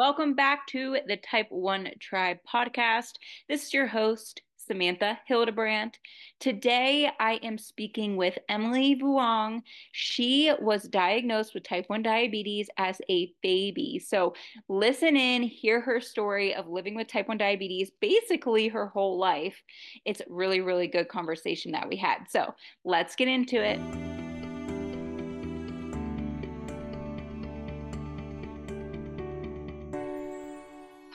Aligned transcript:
Welcome 0.00 0.32
back 0.32 0.66
to 0.68 0.96
the 1.08 1.18
Type 1.18 1.48
1 1.50 1.90
Tribe 2.00 2.38
podcast. 2.50 3.16
This 3.50 3.66
is 3.66 3.74
your 3.74 3.86
host, 3.86 4.40
Samantha 4.56 5.18
Hildebrandt. 5.26 5.98
Today 6.38 7.10
I 7.20 7.34
am 7.42 7.58
speaking 7.58 8.16
with 8.16 8.38
Emily 8.48 8.96
Vuong. 8.96 9.60
She 9.92 10.54
was 10.58 10.84
diagnosed 10.84 11.52
with 11.52 11.64
type 11.64 11.84
1 11.88 12.02
diabetes 12.02 12.70
as 12.78 13.02
a 13.10 13.34
baby. 13.42 13.98
So 13.98 14.32
listen 14.70 15.18
in, 15.18 15.42
hear 15.42 15.82
her 15.82 16.00
story 16.00 16.54
of 16.54 16.66
living 16.66 16.94
with 16.94 17.06
type 17.06 17.28
1 17.28 17.36
diabetes 17.36 17.90
basically 18.00 18.68
her 18.68 18.86
whole 18.86 19.18
life. 19.18 19.62
It's 20.06 20.22
really, 20.30 20.62
really 20.62 20.86
good 20.86 21.10
conversation 21.10 21.72
that 21.72 21.86
we 21.86 21.96
had. 21.96 22.20
So 22.30 22.54
let's 22.84 23.14
get 23.14 23.28
into 23.28 23.62
it. 23.62 23.78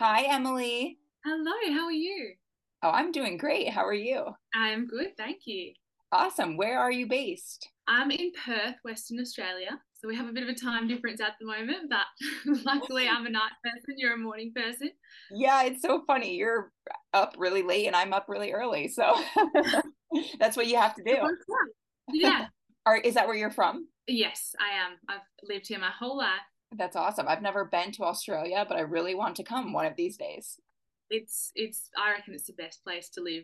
Hi, 0.08 0.22
Emily. 0.30 1.00
Hello, 1.26 1.52
how 1.74 1.86
are 1.86 1.92
you? 1.92 2.34
Oh, 2.84 2.92
I'm 2.92 3.12
doing 3.12 3.38
great. 3.38 3.70
How 3.70 3.84
are 3.84 3.92
you? 3.92 4.36
I'm 4.54 4.86
good, 4.86 5.18
thank 5.18 5.48
you. 5.48 5.74
Awesome. 6.12 6.58
Where 6.58 6.78
are 6.78 6.92
you 6.92 7.08
based? 7.08 7.68
I'm 7.88 8.12
in 8.12 8.32
Perth, 8.46 8.76
Western 8.84 9.20
Australia. 9.20 9.80
So 9.96 10.08
we 10.08 10.16
have 10.16 10.28
a 10.28 10.32
bit 10.32 10.44
of 10.44 10.50
a 10.50 10.54
time 10.54 10.88
difference 10.88 11.22
at 11.22 11.32
the 11.40 11.48
moment, 11.48 11.90
but 11.90 12.06
luckily 12.66 13.08
I'm 13.10 13.26
a 13.26 13.32
night 13.32 13.54
person. 13.64 13.96
You're 13.98 14.14
a 14.14 14.18
morning 14.20 14.54
person. 14.56 14.92
Yeah, 15.32 15.64
it's 15.64 15.82
so 15.82 16.04
funny. 16.06 16.36
You're 16.36 16.72
up 17.12 17.34
really 17.40 17.64
late 17.64 17.88
and 17.88 17.96
I'm 17.96 18.14
up 18.14 18.26
really 18.28 18.52
early. 18.52 18.90
So 18.90 19.12
that's 20.40 20.56
what 20.56 20.68
you 20.68 20.78
have 20.78 20.94
to 20.98 21.04
do. 21.04 21.18
Yeah. 22.14 22.46
Are, 22.86 22.98
is 22.98 23.16
that 23.16 23.26
where 23.26 23.36
you're 23.36 23.50
from? 23.50 23.88
Yes, 24.06 24.54
I 24.60 24.86
am. 24.86 25.00
I've 25.10 25.26
lived 25.50 25.68
here 25.68 25.80
my 25.80 25.90
whole 25.90 26.20
life. 26.20 26.42
That's 26.78 26.96
awesome. 26.96 27.28
I've 27.28 27.42
never 27.42 27.66
been 27.66 27.92
to 27.94 28.04
Australia, 28.04 28.66
but 28.68 28.78
I 28.78 28.82
really 28.82 29.16
want 29.16 29.36
to 29.38 29.44
come 29.44 29.74
one 29.74 29.86
of 29.86 29.96
these 29.96 30.18
days 30.18 30.60
it's 31.10 31.52
it's 31.56 31.90
I 31.98 32.12
reckon 32.12 32.34
it's 32.34 32.48
the 32.48 32.54
best 32.54 32.84
place 32.84 33.10
to 33.10 33.22
live. 33.22 33.44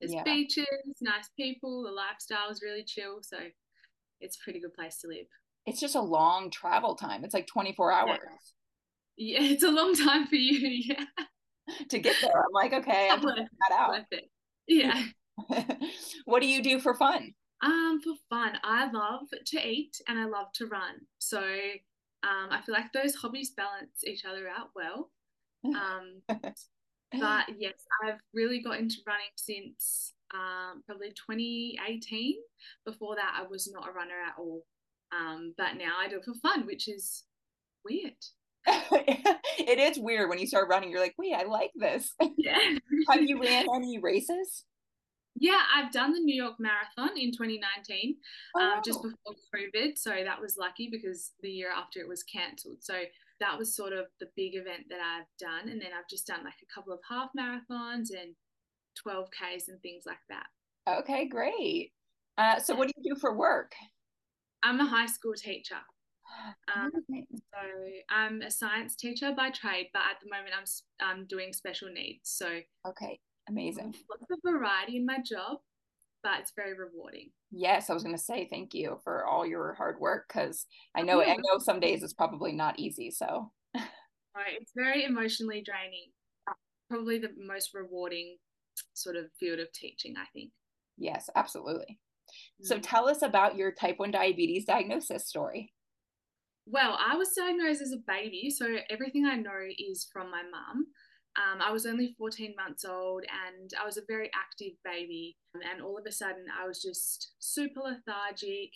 There's 0.00 0.12
yeah. 0.12 0.24
beaches, 0.24 0.66
nice 1.00 1.30
people, 1.36 1.82
the 1.82 1.90
lifestyle 1.90 2.50
is 2.50 2.60
really 2.62 2.84
chill, 2.84 3.22
so 3.22 3.38
it's 4.20 4.36
a 4.36 4.44
pretty 4.44 4.60
good 4.60 4.74
place 4.74 5.00
to 5.00 5.08
live. 5.08 5.26
It's 5.64 5.80
just 5.80 5.94
a 5.94 6.00
long 6.00 6.50
travel 6.50 6.94
time. 6.94 7.24
It's 7.24 7.32
like 7.32 7.46
24 7.46 7.92
hours. 7.92 8.18
Yeah, 9.16 9.40
yeah 9.40 9.52
it's 9.52 9.62
a 9.62 9.70
long 9.70 9.94
time 9.94 10.26
for 10.26 10.36
you. 10.36 10.94
Yeah. 11.68 11.74
to 11.88 11.98
get 11.98 12.14
there. 12.22 12.30
I'm 12.30 12.52
like, 12.52 12.72
okay, 12.72 13.08
I'm 13.10 13.20
worth, 13.20 13.38
that 13.38 13.76
out. 13.76 13.90
Worth 13.90 14.06
it. 14.12 14.30
Yeah. 14.68 15.02
what 16.24 16.40
do 16.40 16.46
you 16.46 16.62
do 16.62 16.78
for 16.78 16.94
fun? 16.94 17.32
Um, 17.60 18.00
for 18.04 18.14
fun, 18.30 18.56
I 18.62 18.88
love 18.92 19.22
to 19.46 19.68
eat 19.68 19.96
and 20.06 20.16
I 20.16 20.26
love 20.26 20.46
to 20.56 20.66
run. 20.66 20.94
So 21.18 21.44
um, 22.26 22.48
I 22.50 22.60
feel 22.62 22.74
like 22.74 22.92
those 22.92 23.14
hobbies 23.14 23.50
balance 23.50 24.04
each 24.04 24.24
other 24.24 24.48
out 24.48 24.70
well. 24.74 25.10
Um, 25.64 26.22
but 26.28 27.46
yes, 27.58 27.74
I've 28.04 28.20
really 28.34 28.60
got 28.60 28.78
into 28.78 28.96
running 29.06 29.26
since 29.36 30.12
um, 30.34 30.82
probably 30.86 31.10
2018. 31.10 32.34
Before 32.84 33.14
that, 33.16 33.38
I 33.38 33.46
was 33.48 33.70
not 33.72 33.88
a 33.88 33.92
runner 33.92 34.20
at 34.26 34.34
all. 34.38 34.64
Um, 35.16 35.54
but 35.56 35.76
now 35.76 35.94
I 36.00 36.08
do 36.08 36.16
it 36.16 36.24
for 36.24 36.34
fun, 36.34 36.66
which 36.66 36.88
is 36.88 37.24
weird. 37.84 38.14
it 38.66 39.78
is 39.78 39.98
weird 39.98 40.28
when 40.28 40.40
you 40.40 40.46
start 40.46 40.68
running. 40.68 40.90
You're 40.90 41.00
like, 41.00 41.14
wait, 41.16 41.34
I 41.34 41.44
like 41.44 41.70
this. 41.76 42.12
Yeah. 42.36 42.58
Have 43.10 43.22
you 43.22 43.40
ran 43.40 43.66
any 43.72 43.98
races? 43.98 44.64
Yeah, 45.38 45.60
I've 45.74 45.92
done 45.92 46.12
the 46.12 46.20
New 46.20 46.34
York 46.34 46.54
Marathon 46.58 47.18
in 47.18 47.30
2019, 47.30 48.16
oh. 48.56 48.60
uh, 48.60 48.80
just 48.82 49.02
before 49.02 49.34
COVID. 49.54 49.98
So 49.98 50.10
that 50.10 50.40
was 50.40 50.56
lucky 50.56 50.88
because 50.90 51.32
the 51.42 51.50
year 51.50 51.70
after 51.74 52.00
it 52.00 52.08
was 52.08 52.22
cancelled. 52.22 52.78
So 52.80 52.94
that 53.40 53.58
was 53.58 53.76
sort 53.76 53.92
of 53.92 54.06
the 54.20 54.28
big 54.36 54.54
event 54.54 54.84
that 54.88 55.00
I've 55.00 55.26
done. 55.38 55.68
And 55.68 55.80
then 55.80 55.90
I've 55.96 56.08
just 56.08 56.26
done 56.26 56.42
like 56.44 56.54
a 56.62 56.74
couple 56.74 56.92
of 56.92 57.00
half 57.08 57.30
marathons 57.38 58.10
and 58.10 58.34
12Ks 59.06 59.68
and 59.68 59.80
things 59.82 60.04
like 60.06 60.24
that. 60.30 60.46
Okay, 61.00 61.28
great. 61.28 61.92
Uh, 62.38 62.58
so, 62.58 62.74
what 62.74 62.86
do 62.86 62.92
you 62.96 63.14
do 63.14 63.20
for 63.20 63.34
work? 63.34 63.72
I'm 64.62 64.80
a 64.80 64.86
high 64.86 65.06
school 65.06 65.34
teacher. 65.34 65.76
Um, 66.74 66.90
so 67.06 67.58
I'm 68.10 68.42
a 68.42 68.50
science 68.50 68.96
teacher 68.96 69.32
by 69.34 69.50
trade, 69.50 69.88
but 69.92 70.02
at 70.10 70.16
the 70.20 70.28
moment 70.28 70.54
I'm 70.58 70.64
I'm 71.00 71.24
doing 71.26 71.52
special 71.52 71.88
needs. 71.88 72.28
So 72.28 72.58
okay, 72.86 73.20
amazing. 73.48 73.94
Lots 74.10 74.30
of 74.30 74.38
variety 74.44 74.96
in 74.96 75.06
my 75.06 75.18
job, 75.18 75.58
but 76.22 76.40
it's 76.40 76.52
very 76.56 76.76
rewarding. 76.76 77.30
Yes, 77.50 77.88
I 77.88 77.94
was 77.94 78.02
going 78.02 78.16
to 78.16 78.22
say 78.22 78.48
thank 78.50 78.74
you 78.74 78.98
for 79.04 79.24
all 79.26 79.46
your 79.46 79.74
hard 79.74 80.00
work 80.00 80.26
because 80.28 80.66
I 80.96 81.02
know 81.02 81.22
I 81.22 81.36
know 81.36 81.58
some 81.58 81.80
days 81.80 82.02
it's 82.02 82.12
probably 82.12 82.52
not 82.52 82.78
easy. 82.78 83.10
So 83.10 83.52
right, 83.76 84.56
it's 84.60 84.72
very 84.76 85.04
emotionally 85.04 85.62
draining. 85.64 86.10
Probably 86.88 87.18
the 87.18 87.30
most 87.38 87.70
rewarding 87.74 88.36
sort 88.94 89.16
of 89.16 89.26
field 89.38 89.58
of 89.58 89.72
teaching, 89.72 90.14
I 90.16 90.26
think. 90.32 90.50
Yes, 90.98 91.28
absolutely. 91.34 91.98
Mm. 92.62 92.66
So 92.66 92.78
tell 92.78 93.08
us 93.08 93.22
about 93.22 93.56
your 93.56 93.72
type 93.72 93.98
1 93.98 94.10
diabetes 94.10 94.64
diagnosis 94.64 95.26
story. 95.26 95.72
Well, 96.66 96.98
I 97.00 97.16
was 97.16 97.28
diagnosed 97.36 97.80
as 97.80 97.92
a 97.92 98.02
baby, 98.06 98.50
so 98.50 98.66
everything 98.90 99.24
I 99.24 99.36
know 99.36 99.52
is 99.78 100.08
from 100.12 100.30
my 100.30 100.42
mum. 100.42 100.86
Um, 101.36 101.60
I 101.60 101.70
was 101.70 101.86
only 101.86 102.14
14 102.18 102.54
months 102.56 102.84
old 102.84 103.24
and 103.24 103.70
I 103.80 103.84
was 103.84 103.98
a 103.98 104.08
very 104.08 104.30
active 104.34 104.72
baby. 104.84 105.36
And 105.54 105.82
all 105.82 105.98
of 105.98 106.06
a 106.06 106.12
sudden, 106.12 106.46
I 106.58 106.66
was 106.66 106.82
just 106.82 107.32
super 107.38 107.80
lethargic. 107.80 108.70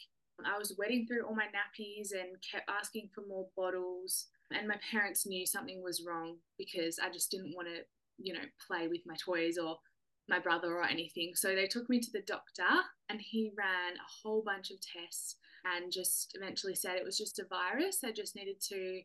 I 0.45 0.59
was 0.59 0.75
wetting 0.79 1.07
through 1.07 1.27
all 1.27 1.35
my 1.35 1.47
nappies 1.47 2.13
and 2.13 2.37
kept 2.51 2.71
asking 2.71 3.11
for 3.15 3.23
more 3.29 3.49
bottles. 3.57 4.27
And 4.53 4.69
my 4.69 4.77
parents 4.91 5.27
knew 5.27 5.47
something 5.47 5.83
was 5.83 6.05
wrong 6.07 6.37
because 6.59 6.99
I 6.99 7.11
just 7.11 7.31
didn't 7.31 7.55
want 7.55 7.69
to, 7.69 7.83
you 8.19 8.33
know, 8.33 8.45
play 8.67 8.89
with 8.89 9.03
my 9.07 9.17
toys 9.23 9.59
or 9.59 9.79
my 10.29 10.39
brother 10.39 10.73
or 10.75 10.85
anything. 10.85 11.33
So 11.35 11.55
they 11.55 11.67
took 11.67 11.89
me 11.89 12.01
to 12.01 12.11
the 12.13 12.23
doctor 12.27 12.69
and 13.09 13.21
he 13.21 13.53
ran 13.57 13.95
a 13.95 14.11
whole 14.23 14.43
bunch 14.45 14.71
of 14.71 14.79
tests 14.81 15.37
and 15.65 15.93
just 15.93 16.37
eventually 16.41 16.75
said 16.75 16.97
it 16.97 17.05
was 17.05 17.19
just 17.19 17.39
a 17.39 17.45
virus. 17.49 17.99
I 18.05 18.13
just 18.13 18.37
needed 18.37 18.61
to 18.69 19.03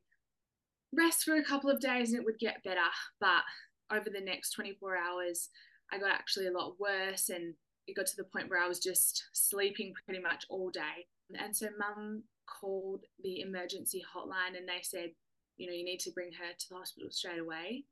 rest 0.98 1.24
for 1.24 1.36
a 1.36 1.44
couple 1.44 1.70
of 1.70 1.80
days 1.80 2.10
and 2.10 2.20
it 2.20 2.26
would 2.26 2.40
get 2.40 2.64
better. 2.64 2.80
But 3.20 3.44
over 3.92 4.10
the 4.10 4.22
next 4.22 4.52
24 4.52 4.98
hours, 4.98 5.50
I 5.92 6.00
got 6.00 6.12
actually 6.12 6.48
a 6.48 6.52
lot 6.52 6.80
worse 6.80 7.30
and 7.30 7.54
it 7.88 7.96
got 7.96 8.08
to 8.08 8.16
the 8.18 8.24
point 8.24 8.50
where 8.50 8.62
I 8.62 8.68
was 8.68 8.80
just 8.80 9.24
sleeping 9.34 9.94
pretty 10.06 10.22
much 10.22 10.46
all 10.50 10.70
day. 10.70 11.08
And 11.34 11.56
so 11.56 11.68
mum 11.78 12.24
called 12.48 13.02
the 13.24 13.42
emergency 13.42 14.04
hotline 14.16 14.58
and 14.58 14.68
they 14.68 14.82
said, 14.82 15.12
you 15.58 15.68
know, 15.68 15.74
you 15.74 15.86
need 15.86 16.00
to 16.02 16.12
bring 16.12 16.32
her 16.34 16.54
to 16.58 16.66
the 16.70 16.76
hospital 16.76 17.10
straight 17.12 17.40
away. 17.40 17.86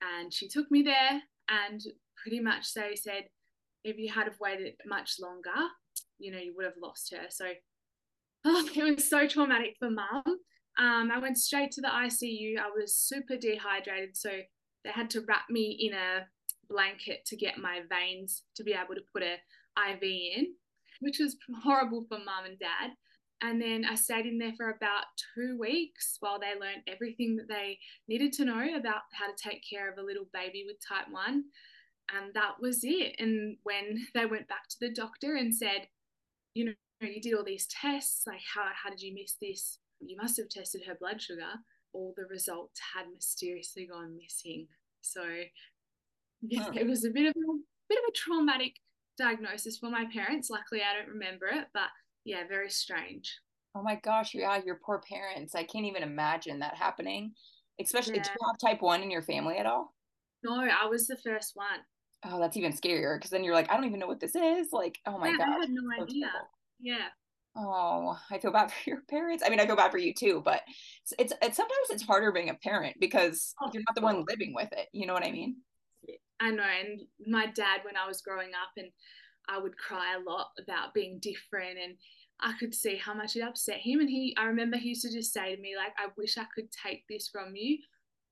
And 0.00 0.32
she 0.32 0.48
took 0.48 0.70
me 0.70 0.82
there 0.82 1.22
and 1.48 1.80
pretty 2.22 2.40
much 2.40 2.74
they 2.74 2.94
said, 2.94 3.24
if 3.84 3.96
you 3.96 4.12
had 4.12 4.24
have 4.24 4.40
waited 4.40 4.74
much 4.86 5.16
longer, 5.20 5.50
you 6.18 6.32
know, 6.32 6.38
you 6.38 6.54
would 6.56 6.64
have 6.64 6.74
lost 6.80 7.12
her. 7.14 7.26
So 7.30 7.46
oh, 8.44 8.68
it 8.74 8.96
was 8.96 9.08
so 9.08 9.26
traumatic 9.26 9.76
for 9.78 9.90
mum. 9.90 10.22
Um, 10.78 11.10
I 11.12 11.18
went 11.18 11.38
straight 11.38 11.72
to 11.72 11.80
the 11.80 11.88
ICU. 11.88 12.58
I 12.58 12.70
was 12.74 12.94
super 12.94 13.36
dehydrated, 13.36 14.16
so 14.16 14.30
they 14.84 14.90
had 14.90 15.10
to 15.10 15.22
wrap 15.22 15.50
me 15.50 15.76
in 15.80 15.94
a 15.94 16.26
blanket 16.70 17.24
to 17.26 17.36
get 17.36 17.58
my 17.58 17.80
veins 17.88 18.42
to 18.54 18.62
be 18.62 18.72
able 18.72 18.94
to 18.94 19.02
put 19.12 19.22
a 19.22 19.36
IV 19.90 20.02
in, 20.02 20.54
which 21.00 21.18
was 21.18 21.36
horrible 21.62 22.04
for 22.08 22.18
mum 22.18 22.44
and 22.46 22.58
dad. 22.58 22.92
And 23.40 23.60
then 23.62 23.84
I 23.84 23.94
stayed 23.94 24.26
in 24.26 24.38
there 24.38 24.54
for 24.56 24.70
about 24.70 25.04
two 25.34 25.56
weeks 25.58 26.16
while 26.20 26.40
they 26.40 26.58
learned 26.58 26.82
everything 26.88 27.36
that 27.36 27.48
they 27.48 27.78
needed 28.08 28.32
to 28.34 28.44
know 28.44 28.76
about 28.76 29.02
how 29.12 29.28
to 29.28 29.36
take 29.36 29.62
care 29.68 29.90
of 29.90 29.98
a 29.98 30.02
little 30.02 30.26
baby 30.32 30.64
with 30.66 30.76
type 30.86 31.06
1. 31.10 31.44
And 32.14 32.34
that 32.34 32.60
was 32.60 32.80
it. 32.82 33.14
And 33.18 33.56
when 33.62 34.06
they 34.14 34.26
went 34.26 34.48
back 34.48 34.68
to 34.70 34.76
the 34.80 34.92
doctor 34.92 35.36
and 35.36 35.54
said, 35.54 35.88
you 36.54 36.64
know, 36.64 36.72
you 37.00 37.20
did 37.20 37.34
all 37.34 37.44
these 37.44 37.68
tests, 37.68 38.24
like 38.26 38.40
how, 38.54 38.68
how 38.82 38.90
did 38.90 39.02
you 39.02 39.14
miss 39.14 39.36
this? 39.40 39.78
You 40.00 40.16
must 40.16 40.36
have 40.36 40.48
tested 40.48 40.82
her 40.86 40.96
blood 40.98 41.20
sugar. 41.20 41.60
All 41.92 42.14
the 42.16 42.26
results 42.26 42.80
had 42.94 43.06
mysteriously 43.12 43.86
gone 43.86 44.16
missing. 44.16 44.66
So 45.00 45.24
yeah, 46.42 46.70
it 46.74 46.86
was 46.86 47.04
a 47.04 47.10
bit 47.10 47.26
of 47.26 47.34
a 47.36 47.58
bit 47.88 47.98
of 47.98 48.08
a 48.08 48.12
traumatic 48.12 48.74
diagnosis 49.16 49.78
for 49.78 49.90
my 49.90 50.06
parents. 50.12 50.50
Luckily, 50.50 50.82
I 50.82 50.96
don't 50.96 51.12
remember 51.12 51.46
it, 51.46 51.66
but 51.72 51.88
yeah, 52.24 52.46
very 52.48 52.70
strange. 52.70 53.38
Oh 53.74 53.82
my 53.82 53.96
gosh, 53.96 54.34
yeah, 54.34 54.60
your 54.64 54.80
poor 54.84 55.02
parents. 55.08 55.54
I 55.54 55.62
can't 55.62 55.86
even 55.86 56.02
imagine 56.02 56.58
that 56.60 56.76
happening. 56.76 57.32
Especially, 57.80 58.16
yeah. 58.16 58.22
do 58.24 58.30
you 58.30 58.46
have 58.46 58.70
type 58.70 58.82
one 58.82 59.02
in 59.02 59.10
your 59.10 59.22
family 59.22 59.56
at 59.56 59.66
all? 59.66 59.94
No, 60.42 60.52
I 60.54 60.86
was 60.86 61.06
the 61.06 61.16
first 61.16 61.52
one. 61.54 61.80
Oh, 62.24 62.40
that's 62.40 62.56
even 62.56 62.72
scarier 62.72 63.16
because 63.16 63.30
then 63.30 63.44
you're 63.44 63.54
like, 63.54 63.70
I 63.70 63.76
don't 63.76 63.86
even 63.86 64.00
know 64.00 64.06
what 64.06 64.20
this 64.20 64.34
is. 64.34 64.68
Like, 64.72 64.98
oh 65.06 65.18
my 65.18 65.28
yeah, 65.28 65.36
god, 65.36 65.48
I 65.48 65.60
had 65.60 65.70
no 65.70 66.02
idea. 66.02 66.30
Yeah, 66.80 67.06
Oh, 67.58 68.18
I 68.30 68.38
feel 68.38 68.52
bad 68.52 68.70
for 68.72 68.90
your 68.90 69.02
parents. 69.10 69.42
I 69.44 69.50
mean, 69.50 69.60
I 69.60 69.66
feel 69.66 69.76
bad 69.76 69.90
for 69.90 69.98
you 69.98 70.14
too, 70.14 70.42
but 70.44 70.62
it's, 71.02 71.14
it's, 71.18 71.32
it's 71.42 71.56
sometimes 71.56 71.90
it's 71.90 72.04
harder 72.04 72.32
being 72.32 72.50
a 72.50 72.54
parent 72.54 72.96
because 73.00 73.54
oh, 73.60 73.70
you're 73.72 73.82
not 73.86 73.94
the 73.94 74.02
one 74.02 74.24
living 74.28 74.54
with 74.54 74.72
it. 74.72 74.88
You 74.92 75.06
know 75.06 75.14
what 75.14 75.24
I 75.24 75.32
mean? 75.32 75.56
I 76.40 76.50
know. 76.50 76.62
And 76.62 77.00
my 77.26 77.46
dad, 77.46 77.80
when 77.84 77.96
I 77.96 78.06
was 78.06 78.22
growing 78.22 78.50
up, 78.50 78.70
and 78.76 78.88
I 79.48 79.58
would 79.58 79.76
cry 79.76 80.14
a 80.14 80.30
lot 80.30 80.50
about 80.60 80.94
being 80.94 81.18
different, 81.20 81.78
and 81.82 81.96
I 82.40 82.54
could 82.60 82.74
see 82.74 82.96
how 82.96 83.14
much 83.14 83.34
it 83.34 83.42
upset 83.42 83.78
him. 83.78 83.98
And 83.98 84.08
he, 84.08 84.36
I 84.38 84.44
remember 84.44 84.76
he 84.76 84.90
used 84.90 85.02
to 85.02 85.12
just 85.12 85.32
say 85.32 85.54
to 85.54 85.60
me, 85.60 85.74
like, 85.76 85.92
"I 85.98 86.12
wish 86.16 86.38
I 86.38 86.44
could 86.54 86.68
take 86.70 87.02
this 87.08 87.28
from 87.28 87.56
you, 87.56 87.78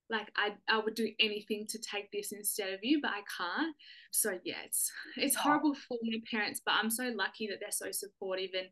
like 0.09 0.31
I, 0.37 0.53
I 0.69 0.79
would 0.79 0.95
do 0.95 1.09
anything 1.19 1.65
to 1.67 1.79
take 1.79 2.11
this 2.11 2.31
instead 2.31 2.73
of 2.73 2.79
you 2.81 2.99
but 3.01 3.11
i 3.11 3.21
can't 3.37 3.75
so 4.11 4.39
yeah 4.43 4.55
it's 4.65 4.91
it's 5.17 5.35
oh. 5.37 5.41
horrible 5.41 5.73
for 5.73 5.97
my 6.01 6.17
parents 6.31 6.61
but 6.65 6.75
i'm 6.75 6.89
so 6.89 7.11
lucky 7.15 7.47
that 7.47 7.57
they're 7.59 7.71
so 7.71 7.91
supportive 7.91 8.51
and 8.57 8.67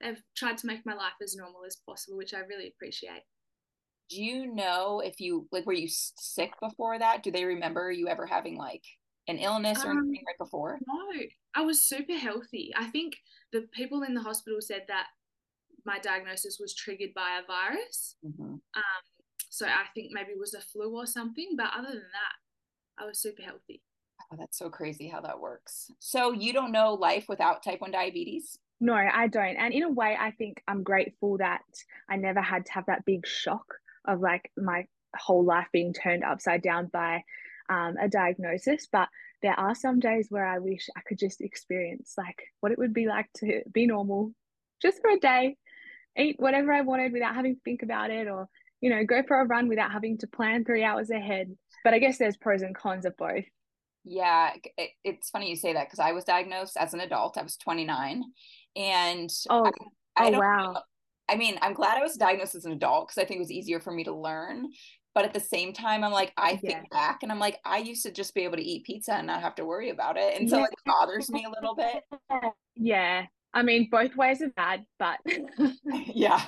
they've 0.00 0.22
tried 0.36 0.58
to 0.58 0.66
make 0.66 0.84
my 0.86 0.94
life 0.94 1.12
as 1.22 1.36
normal 1.36 1.60
as 1.66 1.76
possible 1.86 2.16
which 2.16 2.34
i 2.34 2.38
really 2.40 2.68
appreciate 2.68 3.22
do 4.08 4.22
you 4.22 4.52
know 4.52 5.00
if 5.04 5.20
you 5.20 5.46
like 5.52 5.66
were 5.66 5.72
you 5.72 5.88
sick 5.88 6.52
before 6.60 6.98
that 6.98 7.22
do 7.22 7.30
they 7.30 7.44
remember 7.44 7.90
you 7.90 8.08
ever 8.08 8.26
having 8.26 8.56
like 8.56 8.82
an 9.28 9.38
illness 9.38 9.84
or 9.84 9.90
um, 9.90 9.98
anything 9.98 10.24
right 10.26 10.38
before 10.38 10.78
no 10.86 11.20
i 11.54 11.62
was 11.62 11.86
super 11.86 12.14
healthy 12.14 12.72
i 12.76 12.86
think 12.86 13.14
the 13.52 13.66
people 13.72 14.02
in 14.02 14.14
the 14.14 14.22
hospital 14.22 14.60
said 14.60 14.82
that 14.88 15.06
my 15.86 15.98
diagnosis 15.98 16.58
was 16.60 16.74
triggered 16.74 17.14
by 17.14 17.40
a 17.42 17.46
virus 17.46 18.16
mm-hmm. 18.24 18.54
um, 18.54 19.02
so 19.50 19.66
I 19.66 19.84
think 19.94 20.12
maybe 20.12 20.30
it 20.30 20.38
was 20.38 20.54
a 20.54 20.60
flu 20.60 20.96
or 20.96 21.06
something. 21.06 21.50
But 21.56 21.72
other 21.76 21.88
than 21.88 21.98
that, 21.98 23.02
I 23.02 23.06
was 23.06 23.20
super 23.20 23.42
healthy. 23.42 23.82
Oh, 24.32 24.36
that's 24.38 24.56
so 24.56 24.70
crazy 24.70 25.08
how 25.08 25.20
that 25.22 25.40
works. 25.40 25.90
So 25.98 26.32
you 26.32 26.52
don't 26.52 26.72
know 26.72 26.94
life 26.94 27.26
without 27.28 27.62
type 27.62 27.80
1 27.80 27.90
diabetes? 27.90 28.58
No, 28.80 28.94
I 28.94 29.28
don't. 29.28 29.56
And 29.56 29.74
in 29.74 29.82
a 29.82 29.90
way, 29.90 30.16
I 30.18 30.30
think 30.30 30.62
I'm 30.66 30.82
grateful 30.82 31.36
that 31.38 31.62
I 32.08 32.16
never 32.16 32.40
had 32.40 32.66
to 32.66 32.72
have 32.72 32.86
that 32.86 33.04
big 33.04 33.26
shock 33.26 33.66
of 34.06 34.20
like 34.20 34.50
my 34.56 34.86
whole 35.14 35.44
life 35.44 35.66
being 35.72 35.92
turned 35.92 36.24
upside 36.24 36.62
down 36.62 36.86
by 36.86 37.22
um, 37.68 37.96
a 38.00 38.08
diagnosis. 38.08 38.88
But 38.90 39.08
there 39.42 39.58
are 39.58 39.74
some 39.74 40.00
days 40.00 40.28
where 40.30 40.46
I 40.46 40.58
wish 40.58 40.88
I 40.96 41.00
could 41.06 41.18
just 41.18 41.42
experience 41.42 42.14
like 42.16 42.42
what 42.60 42.72
it 42.72 42.78
would 42.78 42.94
be 42.94 43.06
like 43.06 43.26
to 43.38 43.62
be 43.70 43.86
normal 43.86 44.32
just 44.80 45.00
for 45.02 45.10
a 45.10 45.20
day, 45.20 45.56
eat 46.16 46.36
whatever 46.38 46.72
I 46.72 46.80
wanted 46.80 47.12
without 47.12 47.34
having 47.34 47.56
to 47.56 47.60
think 47.62 47.82
about 47.82 48.10
it 48.10 48.28
or 48.28 48.48
you 48.80 48.90
know, 48.90 49.04
go 49.04 49.22
for 49.22 49.40
a 49.40 49.46
run 49.46 49.68
without 49.68 49.92
having 49.92 50.18
to 50.18 50.26
plan 50.26 50.64
three 50.64 50.84
hours 50.84 51.10
ahead. 51.10 51.54
But 51.84 51.94
I 51.94 51.98
guess 51.98 52.18
there's 52.18 52.36
pros 52.36 52.62
and 52.62 52.74
cons 52.74 53.04
of 53.04 53.16
both. 53.16 53.44
Yeah, 54.04 54.52
it, 54.78 54.90
it's 55.04 55.28
funny 55.28 55.50
you 55.50 55.56
say 55.56 55.74
that 55.74 55.86
because 55.86 55.98
I 55.98 56.12
was 56.12 56.24
diagnosed 56.24 56.76
as 56.78 56.94
an 56.94 57.00
adult. 57.00 57.36
I 57.36 57.42
was 57.42 57.56
29, 57.58 58.24
and 58.76 59.30
oh, 59.48 59.70
I, 60.16 60.24
I 60.24 60.34
oh 60.34 60.38
wow. 60.38 60.72
Know, 60.72 60.80
I 61.28 61.36
mean, 61.36 61.58
I'm 61.62 61.74
glad 61.74 61.96
I 61.96 62.02
was 62.02 62.16
diagnosed 62.16 62.56
as 62.56 62.64
an 62.64 62.72
adult 62.72 63.08
because 63.08 63.22
I 63.22 63.24
think 63.24 63.36
it 63.38 63.42
was 63.42 63.52
easier 63.52 63.78
for 63.78 63.92
me 63.92 64.04
to 64.04 64.14
learn. 64.14 64.68
But 65.14 65.24
at 65.24 65.34
the 65.34 65.40
same 65.40 65.72
time, 65.72 66.04
I'm 66.04 66.12
like, 66.12 66.32
I 66.36 66.56
think 66.56 66.72
yeah. 66.72 66.82
back 66.90 67.22
and 67.22 67.32
I'm 67.32 67.38
like, 67.38 67.58
I 67.64 67.78
used 67.78 68.04
to 68.04 68.12
just 68.12 68.34
be 68.34 68.42
able 68.42 68.56
to 68.56 68.62
eat 68.62 68.84
pizza 68.84 69.14
and 69.14 69.26
not 69.26 69.40
have 69.40 69.56
to 69.56 69.64
worry 69.64 69.90
about 69.90 70.16
it. 70.16 70.38
And 70.38 70.48
so 70.48 70.58
yeah. 70.58 70.64
it 70.64 70.70
bothers 70.86 71.30
me 71.30 71.44
a 71.44 71.50
little 71.50 71.74
bit. 71.74 72.04
Yeah. 72.76 73.26
I 73.52 73.62
mean, 73.62 73.88
both 73.90 74.16
ways 74.16 74.40
are 74.40 74.48
bad, 74.50 74.86
but 74.98 75.18
yeah. 76.14 76.40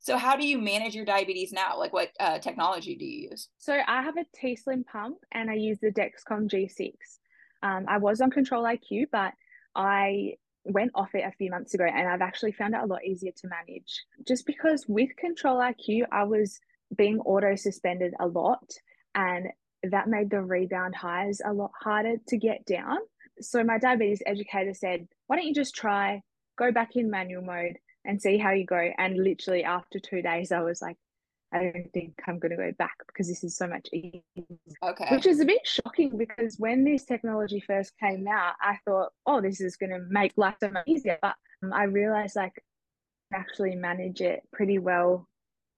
so 0.00 0.18
how 0.18 0.36
do 0.36 0.46
you 0.46 0.58
manage 0.58 0.94
your 0.94 1.04
diabetes 1.04 1.52
now 1.52 1.78
like 1.78 1.92
what 1.92 2.10
uh, 2.18 2.38
technology 2.38 2.96
do 2.96 3.04
you 3.04 3.28
use 3.30 3.48
so 3.58 3.78
i 3.86 4.02
have 4.02 4.16
a 4.16 4.24
t-slim 4.34 4.82
pump 4.84 5.18
and 5.32 5.50
i 5.50 5.54
use 5.54 5.78
the 5.80 5.90
dexcom 5.90 6.48
g6 6.48 6.94
um, 7.62 7.84
i 7.86 7.98
was 7.98 8.22
on 8.22 8.30
control 8.30 8.64
iq 8.64 9.04
but 9.12 9.34
i 9.74 10.32
went 10.68 10.90
off 10.94 11.14
it 11.14 11.24
a 11.24 11.32
few 11.32 11.50
months 11.50 11.74
ago 11.74 11.84
and 11.84 12.08
i've 12.08 12.20
actually 12.22 12.52
found 12.52 12.74
it 12.74 12.80
a 12.80 12.86
lot 12.86 13.04
easier 13.04 13.32
to 13.36 13.48
manage 13.48 14.04
just 14.26 14.46
because 14.46 14.84
with 14.88 15.14
control 15.16 15.58
iq 15.58 16.02
i 16.12 16.24
was 16.24 16.60
being 16.96 17.18
auto 17.20 17.54
suspended 17.54 18.14
a 18.20 18.26
lot 18.26 18.64
and 19.14 19.48
that 19.84 20.08
made 20.08 20.30
the 20.30 20.40
rebound 20.40 20.94
highs 20.94 21.40
a 21.44 21.52
lot 21.52 21.70
harder 21.80 22.16
to 22.26 22.36
get 22.36 22.64
down 22.66 22.98
so 23.40 23.62
my 23.62 23.78
diabetes 23.78 24.22
educator 24.26 24.74
said 24.74 25.06
why 25.26 25.36
don't 25.36 25.46
you 25.46 25.54
just 25.54 25.74
try 25.74 26.20
go 26.58 26.72
back 26.72 26.96
in 26.96 27.10
manual 27.10 27.42
mode 27.42 27.78
and 28.04 28.20
see 28.20 28.38
how 28.38 28.50
you 28.50 28.66
go. 28.66 28.90
And 28.98 29.16
literally 29.16 29.64
after 29.64 29.98
two 29.98 30.22
days, 30.22 30.50
I 30.50 30.60
was 30.60 30.82
like, 30.82 30.96
I 31.52 31.58
don't 31.72 31.92
think 31.94 32.14
I'm 32.26 32.38
going 32.38 32.50
to 32.50 32.56
go 32.56 32.72
back 32.78 32.94
because 33.06 33.26
this 33.26 33.42
is 33.42 33.56
so 33.56 33.66
much 33.66 33.88
easier. 33.92 34.22
Okay. 34.82 35.08
Which 35.10 35.26
is 35.26 35.40
a 35.40 35.46
bit 35.46 35.66
shocking 35.66 36.16
because 36.18 36.56
when 36.58 36.84
this 36.84 37.04
technology 37.04 37.60
first 37.60 37.92
came 37.98 38.26
out, 38.28 38.54
I 38.60 38.78
thought, 38.84 39.12
oh, 39.26 39.40
this 39.40 39.60
is 39.60 39.76
going 39.76 39.90
to 39.90 40.00
make 40.10 40.32
life 40.36 40.56
so 40.60 40.70
much 40.70 40.84
easier. 40.86 41.18
But 41.22 41.36
um, 41.62 41.72
I 41.72 41.84
realized 41.84 42.36
like 42.36 42.62
I 43.32 43.36
actually 43.36 43.74
manage 43.76 44.20
it 44.20 44.42
pretty 44.52 44.78
well 44.78 45.26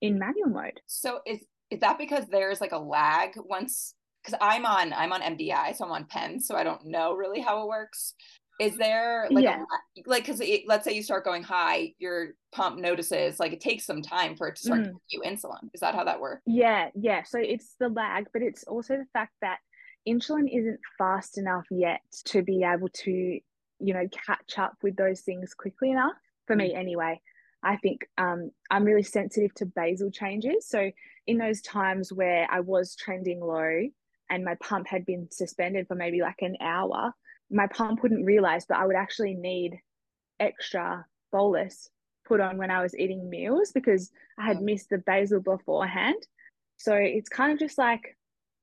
in 0.00 0.18
manual 0.18 0.50
mode. 0.50 0.80
So 0.86 1.20
is 1.26 1.44
is 1.70 1.80
that 1.80 1.98
because 1.98 2.26
there's 2.26 2.60
like 2.60 2.72
a 2.72 2.78
lag 2.78 3.30
once 3.36 3.94
because 4.22 4.38
I'm 4.40 4.66
on 4.66 4.92
I'm 4.92 5.12
on 5.12 5.22
MDI, 5.22 5.76
so 5.76 5.84
I'm 5.84 5.92
on 5.92 6.04
pens, 6.06 6.48
so 6.48 6.56
I 6.56 6.64
don't 6.64 6.86
know 6.86 7.14
really 7.14 7.40
how 7.40 7.62
it 7.62 7.68
works 7.68 8.14
is 8.60 8.76
there 8.76 9.26
like 9.30 9.42
yeah. 9.42 9.62
a, 9.62 10.02
like 10.08 10.26
because 10.26 10.42
let's 10.66 10.84
say 10.84 10.92
you 10.92 11.02
start 11.02 11.24
going 11.24 11.42
high 11.42 11.92
your 11.98 12.28
pump 12.52 12.78
notices 12.78 13.40
like 13.40 13.52
it 13.52 13.60
takes 13.60 13.86
some 13.86 14.02
time 14.02 14.36
for 14.36 14.48
it 14.48 14.56
to 14.56 14.62
start 14.62 14.80
mm. 14.80 14.84
giving 14.84 15.00
you 15.08 15.22
insulin 15.22 15.68
is 15.72 15.80
that 15.80 15.94
how 15.94 16.04
that 16.04 16.20
works 16.20 16.42
yeah 16.46 16.90
yeah 16.94 17.22
so 17.24 17.38
it's 17.38 17.74
the 17.80 17.88
lag 17.88 18.26
but 18.32 18.42
it's 18.42 18.62
also 18.64 18.96
the 18.96 19.06
fact 19.14 19.32
that 19.40 19.58
insulin 20.06 20.46
isn't 20.54 20.78
fast 20.98 21.38
enough 21.38 21.64
yet 21.70 22.02
to 22.24 22.42
be 22.42 22.62
able 22.62 22.88
to 22.90 23.10
you 23.10 23.94
know 23.94 24.06
catch 24.26 24.58
up 24.58 24.74
with 24.82 24.94
those 24.96 25.22
things 25.22 25.54
quickly 25.54 25.90
enough 25.90 26.12
for 26.46 26.54
mm. 26.54 26.58
me 26.58 26.74
anyway 26.74 27.18
i 27.62 27.76
think 27.76 28.02
um, 28.18 28.50
i'm 28.70 28.84
really 28.84 29.02
sensitive 29.02 29.54
to 29.54 29.64
basal 29.64 30.10
changes 30.10 30.68
so 30.68 30.90
in 31.26 31.38
those 31.38 31.62
times 31.62 32.12
where 32.12 32.46
i 32.50 32.60
was 32.60 32.94
trending 32.94 33.40
low 33.40 33.88
and 34.30 34.44
my 34.44 34.54
pump 34.62 34.86
had 34.86 35.04
been 35.04 35.28
suspended 35.30 35.86
for 35.88 35.94
maybe 35.94 36.20
like 36.20 36.40
an 36.40 36.56
hour 36.60 37.12
my 37.50 37.66
pump 37.66 38.02
wouldn't 38.02 38.24
realize, 38.24 38.66
that 38.66 38.78
I 38.78 38.86
would 38.86 38.96
actually 38.96 39.34
need 39.34 39.78
extra 40.38 41.04
bolus 41.32 41.90
put 42.26 42.40
on 42.40 42.58
when 42.58 42.70
I 42.70 42.82
was 42.82 42.96
eating 42.96 43.28
meals 43.28 43.72
because 43.72 44.10
I 44.38 44.46
had 44.46 44.62
missed 44.62 44.90
the 44.90 44.98
basal 44.98 45.40
beforehand. 45.40 46.26
So 46.76 46.94
it's 46.94 47.28
kind 47.28 47.52
of 47.52 47.58
just 47.58 47.76
like 47.76 48.16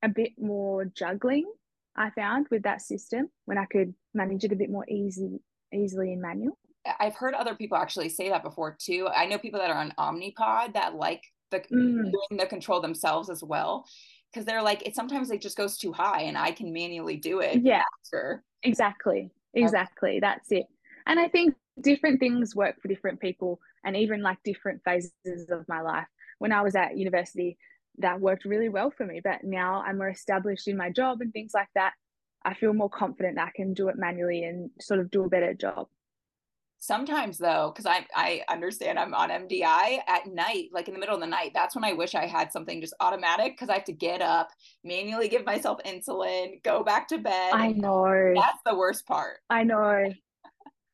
a 0.03 0.09
bit 0.09 0.31
more 0.37 0.85
juggling 0.85 1.51
I 1.95 2.11
found 2.11 2.47
with 2.51 2.63
that 2.63 2.81
system 2.81 3.29
when 3.45 3.57
I 3.57 3.65
could 3.65 3.93
manage 4.13 4.43
it 4.43 4.51
a 4.51 4.55
bit 4.55 4.69
more 4.69 4.85
easy 4.87 5.39
easily 5.73 6.13
in 6.13 6.21
manual. 6.21 6.57
I've 6.99 7.15
heard 7.15 7.33
other 7.33 7.55
people 7.55 7.77
actually 7.77 8.09
say 8.09 8.29
that 8.29 8.43
before 8.43 8.77
too. 8.79 9.09
I 9.13 9.25
know 9.25 9.37
people 9.37 9.59
that 9.59 9.69
are 9.69 9.77
on 9.77 9.93
Omnipod 9.99 10.73
that 10.73 10.95
like 10.95 11.23
the 11.51 11.59
mm. 11.59 12.11
doing 12.11 12.39
the 12.39 12.45
control 12.45 12.79
themselves 12.79 13.29
as 13.29 13.43
well 13.43 13.85
because 14.31 14.45
they're 14.45 14.62
like 14.62 14.85
it 14.85 14.95
sometimes 14.95 15.31
it 15.31 15.41
just 15.41 15.57
goes 15.57 15.77
too 15.77 15.91
high 15.91 16.24
and 16.24 16.38
I 16.38 16.51
can 16.51 16.71
manually 16.74 17.18
do 17.18 17.39
it 17.39 17.62
yeah. 17.62 17.83
faster. 18.03 18.44
exactly. 18.63 19.31
Exactly. 19.53 20.19
That's 20.19 20.51
it. 20.51 20.68
And 21.07 21.19
I 21.19 21.27
think 21.27 21.56
different 21.81 22.19
things 22.19 22.56
work 22.56 22.81
for 22.81 22.88
different 22.88 23.19
people 23.19 23.59
and 23.83 23.95
even 23.95 24.21
like 24.21 24.38
different 24.44 24.81
phases 24.83 25.50
of 25.50 25.68
my 25.68 25.81
life. 25.81 26.07
When 26.39 26.51
I 26.51 26.62
was 26.62 26.75
at 26.75 26.97
university 26.97 27.57
that 28.00 28.19
worked 28.19 28.45
really 28.45 28.69
well 28.69 28.91
for 28.91 29.06
me 29.06 29.21
but 29.24 29.44
now 29.44 29.83
I'm 29.85 29.97
more 29.97 30.09
established 30.09 30.67
in 30.67 30.77
my 30.77 30.91
job 30.91 31.22
and 31.22 31.34
things 31.34 31.51
like 31.53 31.69
that 31.74 31.93
I 32.46 32.53
feel 32.53 32.74
more 32.74 32.89
confident 32.89 33.36
that 33.36 33.48
I 33.48 33.51
can 33.55 33.74
do 33.74 33.89
it 33.89 33.98
manually 33.98 34.43
and 34.43 34.69
sort 34.79 35.00
of 35.00 35.10
do 35.10 35.24
a 35.24 35.29
better 35.29 35.53
job 35.53 35.88
Sometimes 36.79 37.38
though, 37.38 37.72
because 37.74 37.86
I 37.86 38.05
I 38.15 38.43
understand 38.50 39.00
I'm 39.00 39.13
on 39.13 39.29
MDI 39.29 40.00
at 40.07 40.27
night, 40.27 40.69
like 40.72 40.88
in 40.88 40.93
the 40.93 41.00
middle 41.00 41.15
of 41.15 41.22
the 41.22 41.27
night. 41.27 41.51
That's 41.53 41.75
when 41.75 41.84
I 41.84 41.93
wish 41.93 42.13
I 42.13 42.27
had 42.27 42.51
something 42.51 42.81
just 42.81 42.93
automatic 43.00 43.53
because 43.53 43.69
I 43.69 43.74
have 43.74 43.84
to 43.86 43.93
get 43.93 44.22
up, 44.22 44.50
manually 44.84 45.27
give 45.27 45.46
myself 45.46 45.79
insulin, 45.86 46.62
go 46.63 46.84
back 46.84 47.07
to 47.10 47.17
bed. 47.17 47.51
I 47.53 47.72
know. 47.72 48.34
That's 48.36 48.60
the 48.65 48.75
worst 48.75 49.07
part. 49.07 49.38
I 49.50 49.63
know. 49.63 50.12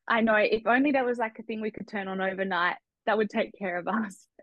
I 0.08 0.20
know. 0.20 0.36
If 0.36 0.66
only 0.66 0.90
there 0.90 1.04
was 1.04 1.18
like 1.18 1.38
a 1.38 1.42
thing 1.42 1.60
we 1.60 1.70
could 1.70 1.88
turn 1.88 2.08
on 2.08 2.20
overnight, 2.20 2.76
that 3.06 3.18
would 3.18 3.30
take 3.30 3.52
care 3.58 3.78
of 3.78 3.88
us. 3.88 4.26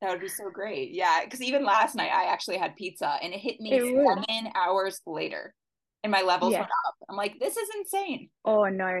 That 0.00 0.10
would 0.10 0.20
be 0.20 0.28
so 0.28 0.50
great. 0.50 0.90
Yeah. 0.90 1.24
Cause 1.30 1.40
even 1.40 1.64
last 1.64 1.94
night 1.94 2.10
I 2.12 2.32
actually 2.32 2.58
had 2.58 2.74
pizza 2.74 3.16
and 3.22 3.32
it 3.32 3.38
hit 3.38 3.60
me 3.60 3.72
it 3.72 3.82
seven 3.82 4.24
would. 4.28 4.52
hours 4.56 5.00
later 5.06 5.54
and 6.02 6.10
my 6.10 6.22
levels 6.22 6.52
yeah. 6.52 6.60
went 6.60 6.70
up. 6.70 6.94
I'm 7.08 7.16
like, 7.16 7.38
this 7.38 7.56
is 7.56 7.68
insane. 7.78 8.28
Oh 8.44 8.64
no. 8.64 9.00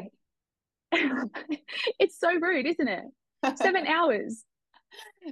it's 1.98 2.18
so 2.18 2.32
rude, 2.34 2.66
isn't 2.66 2.88
it? 2.88 3.04
Seven 3.56 3.86
hours. 3.88 4.44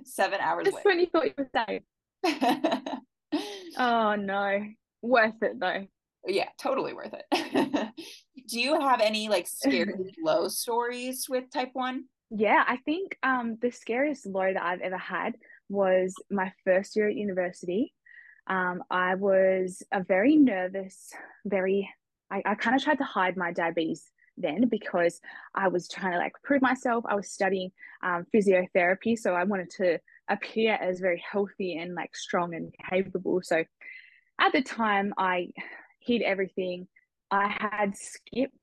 Seven 0.04 0.40
hours. 0.40 0.66
Just 0.66 0.84
when 0.84 1.00
you 1.00 1.06
thought 1.06 1.26
you 1.26 1.34
were 1.36 1.50
safe. 1.54 1.82
oh 3.78 4.14
no. 4.16 4.66
Worth 5.02 5.42
it 5.42 5.60
though. 5.60 5.86
Yeah, 6.26 6.48
totally 6.58 6.92
worth 6.92 7.14
it. 7.14 7.88
Do 8.48 8.60
you 8.60 8.80
have 8.80 9.00
any 9.00 9.28
like 9.28 9.46
scary 9.46 10.14
low 10.22 10.48
stories 10.48 11.26
with 11.28 11.50
type 11.50 11.70
one? 11.72 12.04
Yeah, 12.30 12.64
I 12.66 12.76
think 12.78 13.16
um 13.22 13.58
the 13.60 13.70
scariest 13.70 14.26
low 14.26 14.52
that 14.52 14.62
I've 14.62 14.80
ever 14.80 14.98
had 14.98 15.36
was 15.68 16.14
my 16.30 16.52
first 16.64 16.96
year 16.96 17.08
at 17.08 17.14
university. 17.14 17.92
Um, 18.46 18.82
I 18.90 19.14
was 19.14 19.82
a 19.92 20.02
very 20.02 20.36
nervous, 20.36 21.12
very 21.44 21.88
I, 22.30 22.42
I 22.44 22.54
kind 22.54 22.76
of 22.76 22.82
tried 22.82 22.98
to 22.98 23.04
hide 23.04 23.36
my 23.36 23.52
diabetes 23.52 24.10
then 24.40 24.68
because 24.68 25.20
I 25.54 25.68
was 25.68 25.88
trying 25.88 26.12
to 26.12 26.18
like 26.18 26.34
prove 26.42 26.62
myself. 26.62 27.04
I 27.08 27.14
was 27.14 27.30
studying 27.30 27.70
um, 28.02 28.26
physiotherapy, 28.34 29.18
so 29.18 29.34
I 29.34 29.44
wanted 29.44 29.70
to 29.72 29.98
appear 30.28 30.74
as 30.74 31.00
very 31.00 31.22
healthy 31.30 31.76
and 31.76 31.94
like 31.94 32.14
strong 32.16 32.54
and 32.54 32.72
capable. 32.88 33.40
So 33.42 33.64
at 34.40 34.52
the 34.52 34.62
time, 34.62 35.12
I 35.18 35.48
hid 36.00 36.22
everything. 36.22 36.88
I 37.30 37.48
had 37.48 37.96
skipped 37.96 38.54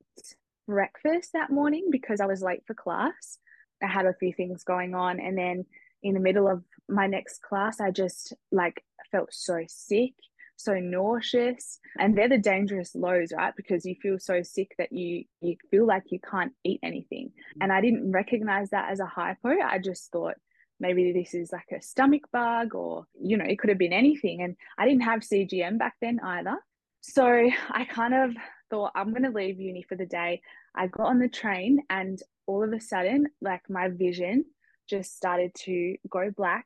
breakfast 0.68 1.32
that 1.34 1.50
morning 1.50 1.88
because 1.92 2.20
I 2.20 2.26
was 2.26 2.42
late 2.42 2.64
for 2.66 2.74
class. 2.74 3.38
I 3.82 3.88
had 3.88 4.06
a 4.06 4.14
few 4.14 4.34
things 4.34 4.64
going 4.64 4.96
on, 4.96 5.20
and 5.20 5.38
then 5.38 5.66
in 6.04 6.14
the 6.14 6.20
middle 6.20 6.48
of 6.48 6.64
my 6.90 7.08
next 7.08 7.42
class, 7.42 7.80
I 7.80 7.92
just 7.92 8.34
like 8.52 8.84
felt 9.12 9.30
so 9.32 9.64
sick, 9.68 10.14
so 10.58 10.74
nauseous. 10.74 11.80
And 11.98 12.18
they're 12.18 12.28
the 12.28 12.38
dangerous 12.38 12.94
lows, 12.96 13.32
right? 13.32 13.54
Because 13.56 13.86
you 13.86 13.96
feel 14.02 14.20
so 14.20 14.42
sick 14.42 14.74
that 14.78 14.92
you 14.92 15.24
you 15.40 15.56
feel 15.72 15.86
like 15.86 16.04
you 16.08 16.20
can't 16.20 16.52
eat 16.64 16.80
anything. 16.84 17.28
Mm-hmm. 17.30 17.62
And 17.62 17.72
I 17.72 17.80
didn't 17.80 18.12
recognize 18.12 18.72
that 18.72 18.92
as 18.92 19.00
a 19.00 19.06
hypo. 19.06 19.56
I 19.62 19.80
just 19.80 20.12
thought 20.12 20.36
maybe 20.80 21.12
this 21.14 21.34
is 21.34 21.52
like 21.52 21.72
a 21.72 21.82
stomach 21.82 22.24
bug 22.34 22.76
or 22.76 23.06
you 23.20 23.38
know, 23.38 23.46
it 23.46 23.60
could 23.60 23.70
have 23.70 23.80
been 23.80 23.94
anything. 23.94 24.42
And 24.42 24.58
I 24.78 24.86
didn't 24.86 25.04
have 25.04 25.22
CGM 25.22 25.80
back 25.80 25.96
then 26.02 26.20
either. 26.22 26.58
So 27.02 27.26
I 27.72 27.86
kind 27.86 28.14
of 28.14 28.32
thought 28.70 28.92
I'm 28.96 29.12
going 29.12 29.24
to 29.24 29.30
leave 29.30 29.62
uni 29.62 29.84
for 29.88 29.96
the 29.96 30.06
day. 30.06 30.42
I 30.76 30.88
got 30.88 31.08
on 31.08 31.20
the 31.20 31.30
train 31.30 31.80
and 31.90 32.22
all 32.48 32.64
of 32.64 32.74
a 32.74 32.80
sudden, 32.80 33.28
like 33.42 33.62
my 33.70 33.90
vision 33.90 34.46
just 34.90 35.16
started 35.16 35.54
to 35.66 35.96
go 36.10 36.32
black. 36.36 36.66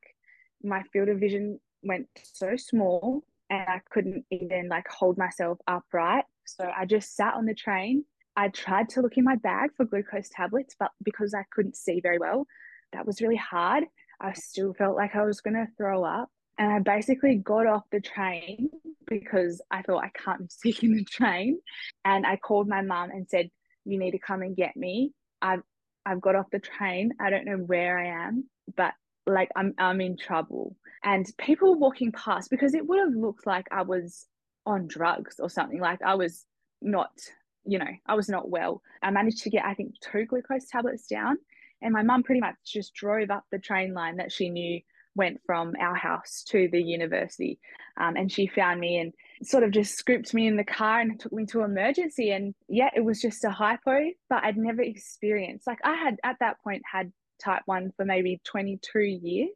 My 0.63 0.83
field 0.93 1.09
of 1.09 1.19
vision 1.19 1.59
went 1.83 2.07
so 2.33 2.55
small 2.55 3.23
and 3.51 3.67
I 3.67 3.81
couldn't 3.91 4.25
even 4.31 4.69
like 4.69 4.87
hold 4.87 5.17
myself 5.17 5.59
upright. 5.67 6.23
So 6.45 6.71
I 6.75 6.85
just 6.85 7.15
sat 7.15 7.35
on 7.35 7.45
the 7.45 7.53
train. 7.53 8.05
I 8.37 8.47
tried 8.47 8.87
to 8.89 9.01
look 9.01 9.17
in 9.17 9.25
my 9.25 9.35
bag 9.35 9.71
for 9.75 9.85
glucose 9.85 10.29
tablets, 10.29 10.73
but 10.79 10.91
because 11.03 11.33
I 11.33 11.43
couldn't 11.51 11.75
see 11.75 11.99
very 11.99 12.17
well, 12.17 12.47
that 12.93 13.05
was 13.05 13.21
really 13.21 13.35
hard. 13.35 13.83
I 14.21 14.33
still 14.33 14.73
felt 14.73 14.95
like 14.95 15.15
I 15.15 15.25
was 15.25 15.41
going 15.41 15.55
to 15.55 15.67
throw 15.77 16.05
up. 16.05 16.29
And 16.57 16.71
I 16.71 16.79
basically 16.79 17.35
got 17.35 17.67
off 17.67 17.83
the 17.91 17.99
train 17.99 18.69
because 19.07 19.61
I 19.69 19.81
thought 19.81 20.03
I 20.03 20.11
can't 20.15 20.39
be 20.63 20.71
sick 20.71 20.83
in 20.83 20.95
the 20.95 21.03
train. 21.03 21.59
And 22.05 22.25
I 22.25 22.37
called 22.37 22.69
my 22.69 22.81
mum 22.81 23.09
and 23.11 23.27
said, 23.27 23.49
You 23.83 23.99
need 23.99 24.11
to 24.11 24.19
come 24.19 24.41
and 24.41 24.55
get 24.55 24.77
me. 24.77 25.11
I've 25.41 25.63
I've 26.05 26.21
got 26.21 26.35
off 26.35 26.49
the 26.51 26.59
train. 26.59 27.11
I 27.19 27.29
don't 27.29 27.45
know 27.45 27.57
where 27.57 27.99
I 27.99 28.25
am, 28.27 28.49
but 28.75 28.93
like 29.25 29.49
I'm 29.55 29.73
I'm 29.77 30.01
in 30.01 30.17
trouble. 30.17 30.75
And 31.03 31.25
people 31.37 31.75
walking 31.75 32.11
past 32.11 32.49
because 32.49 32.73
it 32.73 32.87
would 32.87 32.99
have 32.99 33.15
looked 33.15 33.47
like 33.47 33.67
I 33.71 33.81
was 33.81 34.27
on 34.65 34.87
drugs 34.87 35.39
or 35.39 35.49
something. 35.49 35.79
Like 35.79 36.01
I 36.01 36.15
was 36.15 36.45
not, 36.81 37.11
you 37.65 37.79
know, 37.79 37.89
I 38.05 38.15
was 38.15 38.29
not 38.29 38.49
well. 38.49 38.81
I 39.01 39.11
managed 39.11 39.43
to 39.43 39.49
get 39.49 39.65
I 39.65 39.73
think 39.73 39.95
two 39.99 40.25
glucose 40.25 40.67
tablets 40.67 41.07
down. 41.07 41.37
And 41.81 41.93
my 41.93 42.03
mum 42.03 42.23
pretty 42.23 42.41
much 42.41 42.55
just 42.65 42.93
drove 42.93 43.31
up 43.31 43.45
the 43.51 43.57
train 43.57 43.93
line 43.93 44.17
that 44.17 44.31
she 44.31 44.49
knew 44.49 44.81
went 45.15 45.41
from 45.45 45.73
our 45.79 45.95
house 45.95 46.43
to 46.47 46.69
the 46.71 46.81
university. 46.81 47.59
Um, 47.97 48.15
and 48.15 48.31
she 48.31 48.47
found 48.47 48.79
me 48.79 48.97
and 48.97 49.13
sort 49.43 49.63
of 49.63 49.71
just 49.71 49.97
scooped 49.97 50.33
me 50.33 50.47
in 50.47 50.55
the 50.55 50.63
car 50.63 51.01
and 51.01 51.19
took 51.19 51.33
me 51.33 51.45
to 51.47 51.63
emergency. 51.63 52.31
And 52.31 52.53
yeah, 52.69 52.89
it 52.95 53.03
was 53.03 53.19
just 53.19 53.43
a 53.43 53.49
hypo, 53.49 54.11
but 54.29 54.43
I'd 54.43 54.57
never 54.57 54.81
experienced, 54.81 55.67
like, 55.67 55.79
I 55.83 55.95
had 55.95 56.17
at 56.23 56.37
that 56.39 56.61
point 56.63 56.83
had 56.89 57.11
type 57.43 57.63
1 57.65 57.91
for 57.97 58.05
maybe 58.05 58.41
22 58.45 58.99
years, 58.99 59.49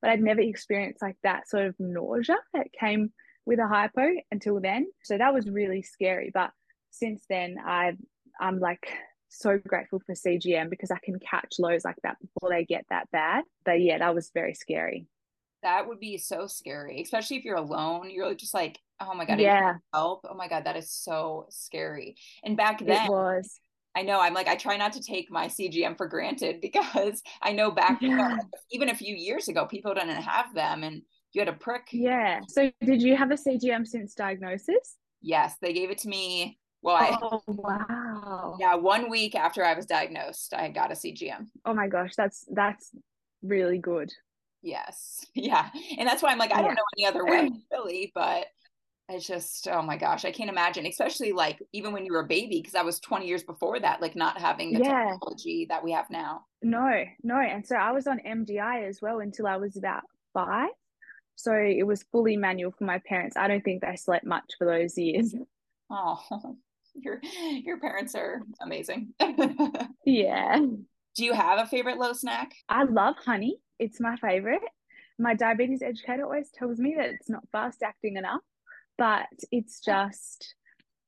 but 0.00 0.10
I'd 0.10 0.22
never 0.22 0.40
experienced 0.40 1.02
like 1.02 1.16
that 1.22 1.48
sort 1.48 1.66
of 1.66 1.74
nausea 1.78 2.36
that 2.54 2.72
came 2.78 3.12
with 3.44 3.58
a 3.58 3.66
hypo 3.66 4.08
until 4.30 4.60
then. 4.60 4.86
So 5.04 5.16
that 5.16 5.32
was 5.32 5.48
really 5.48 5.82
scary. 5.82 6.30
But 6.32 6.50
since 6.90 7.24
then, 7.28 7.56
I've, 7.64 7.98
I'm 8.40 8.58
like 8.58 8.88
so 9.28 9.58
grateful 9.58 10.00
for 10.04 10.14
CGM 10.14 10.70
because 10.70 10.90
I 10.90 10.98
can 11.02 11.18
catch 11.18 11.54
lows 11.58 11.84
like 11.84 11.96
that 12.02 12.16
before 12.20 12.50
they 12.50 12.64
get 12.64 12.84
that 12.90 13.10
bad. 13.10 13.44
But 13.64 13.80
yeah, 13.80 13.98
that 13.98 14.14
was 14.14 14.30
very 14.34 14.54
scary. 14.54 15.06
That 15.62 15.88
would 15.88 16.00
be 16.00 16.18
so 16.18 16.46
scary, 16.46 17.02
especially 17.02 17.38
if 17.38 17.44
you're 17.44 17.56
alone. 17.56 18.10
You're 18.10 18.34
just 18.34 18.54
like, 18.54 18.78
oh 19.00 19.14
my 19.14 19.24
god, 19.24 19.40
yeah, 19.40 19.74
help. 19.92 20.26
Oh 20.28 20.34
my 20.34 20.48
god, 20.48 20.64
that 20.64 20.76
is 20.76 20.90
so 20.90 21.46
scary. 21.50 22.16
And 22.44 22.56
back 22.56 22.84
then, 22.84 23.06
it 23.06 23.10
was. 23.10 23.60
I 23.96 24.02
know 24.02 24.20
I'm 24.20 24.34
like 24.34 24.46
I 24.46 24.54
try 24.54 24.76
not 24.76 24.92
to 24.92 25.02
take 25.02 25.30
my 25.30 25.48
CGM 25.48 25.96
for 25.96 26.06
granted 26.06 26.60
because 26.62 27.22
I 27.42 27.52
know 27.52 27.70
back 27.70 28.00
yeah. 28.02 28.36
even 28.70 28.90
a 28.90 28.94
few 28.94 29.16
years 29.16 29.48
ago 29.48 29.66
people 29.66 29.94
didn't 29.94 30.10
have 30.10 30.54
them 30.54 30.84
and 30.84 31.02
you 31.32 31.40
had 31.40 31.48
a 31.48 31.52
prick. 31.52 31.88
Yeah. 31.92 32.40
So 32.48 32.70
did 32.84 33.02
you 33.02 33.16
have 33.16 33.30
a 33.30 33.34
CGM 33.34 33.86
since 33.86 34.14
diagnosis? 34.14 34.96
Yes, 35.20 35.56
they 35.60 35.72
gave 35.72 35.90
it 35.90 35.98
to 35.98 36.08
me 36.08 36.58
well, 36.82 36.94
I, 36.94 37.18
oh, 37.20 37.42
wow. 37.48 38.56
Yeah, 38.60 38.76
one 38.76 39.10
week 39.10 39.34
after 39.34 39.64
I 39.64 39.74
was 39.74 39.86
diagnosed, 39.86 40.54
I 40.54 40.68
got 40.68 40.92
a 40.92 40.94
CGM. 40.94 41.48
Oh 41.64 41.74
my 41.74 41.88
gosh, 41.88 42.12
that's 42.16 42.46
that's 42.52 42.92
really 43.42 43.78
good. 43.78 44.12
Yes. 44.62 45.24
Yeah. 45.34 45.68
And 45.98 46.08
that's 46.08 46.22
why 46.22 46.30
I'm 46.30 46.38
like, 46.38 46.52
I 46.52 46.60
yeah. 46.60 46.66
don't 46.66 46.74
know 46.74 46.82
any 46.96 47.06
other 47.06 47.24
way, 47.24 47.50
really, 47.72 48.12
but 48.14 48.46
it's 49.08 49.26
just, 49.26 49.68
oh 49.68 49.82
my 49.82 49.96
gosh, 49.96 50.24
I 50.24 50.32
can't 50.32 50.50
imagine, 50.50 50.84
especially 50.86 51.32
like 51.32 51.62
even 51.72 51.92
when 51.92 52.04
you 52.04 52.12
were 52.12 52.20
a 52.20 52.26
baby, 52.26 52.60
because 52.60 52.74
I 52.74 52.82
was 52.82 52.98
20 53.00 53.26
years 53.26 53.42
before 53.42 53.78
that, 53.78 54.00
like 54.00 54.16
not 54.16 54.40
having 54.40 54.72
the 54.72 54.80
yeah. 54.80 55.10
technology 55.10 55.66
that 55.68 55.84
we 55.84 55.92
have 55.92 56.10
now. 56.10 56.44
No, 56.62 57.04
no. 57.22 57.38
And 57.38 57.64
so 57.64 57.76
I 57.76 57.92
was 57.92 58.06
on 58.06 58.18
MDI 58.26 58.88
as 58.88 59.00
well 59.00 59.20
until 59.20 59.46
I 59.46 59.56
was 59.56 59.76
about 59.76 60.02
five. 60.34 60.70
So 61.36 61.52
it 61.52 61.86
was 61.86 62.02
fully 62.10 62.36
manual 62.36 62.72
for 62.72 62.84
my 62.84 62.98
parents. 63.06 63.36
I 63.36 63.46
don't 63.46 63.62
think 63.62 63.82
they 63.82 63.94
slept 63.96 64.26
much 64.26 64.44
for 64.58 64.66
those 64.66 64.96
years. 64.96 65.34
Oh, 65.88 66.20
your 66.96 67.20
your 67.22 67.78
parents 67.78 68.16
are 68.16 68.42
amazing. 68.60 69.14
yeah. 70.04 70.58
Do 70.58 71.24
you 71.24 71.32
have 71.32 71.60
a 71.60 71.66
favorite 71.66 71.96
low 71.96 72.12
snack? 72.12 72.50
I 72.68 72.82
love 72.82 73.14
honey. 73.24 73.58
It's 73.78 74.00
my 74.00 74.16
favorite. 74.16 74.62
My 75.16 75.34
diabetes 75.34 75.82
educator 75.82 76.24
always 76.24 76.50
tells 76.50 76.80
me 76.80 76.96
that 76.98 77.10
it's 77.10 77.30
not 77.30 77.44
fast 77.52 77.84
acting 77.84 78.16
enough, 78.16 78.40
but 78.98 79.26
it's 79.52 79.80
just 79.80 80.54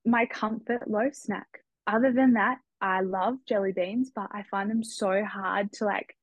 my 0.04 0.26
comfort 0.26 0.88
low 0.88 1.10
snack. 1.12 1.48
Other 1.86 2.12
than 2.12 2.34
that, 2.34 2.58
I 2.80 3.00
love 3.00 3.36
jelly 3.46 3.72
beans, 3.72 4.10
but 4.14 4.28
I 4.32 4.42
find 4.50 4.70
them 4.70 4.84
so 4.84 5.24
hard 5.24 5.72
to 5.74 5.84
like 5.84 6.14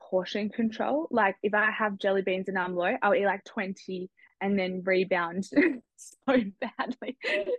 portion 0.00 0.48
control. 0.48 1.08
Like 1.10 1.36
if 1.42 1.54
I 1.54 1.70
have 1.70 1.98
jelly 1.98 2.22
beans 2.22 2.48
and 2.48 2.58
I'm 2.58 2.76
low, 2.76 2.96
I'll 3.02 3.14
eat 3.14 3.26
like 3.26 3.44
20 3.44 4.10
and 4.40 4.58
then 4.58 4.82
rebound 4.84 5.44
so 5.96 6.14
badly. 6.26 7.16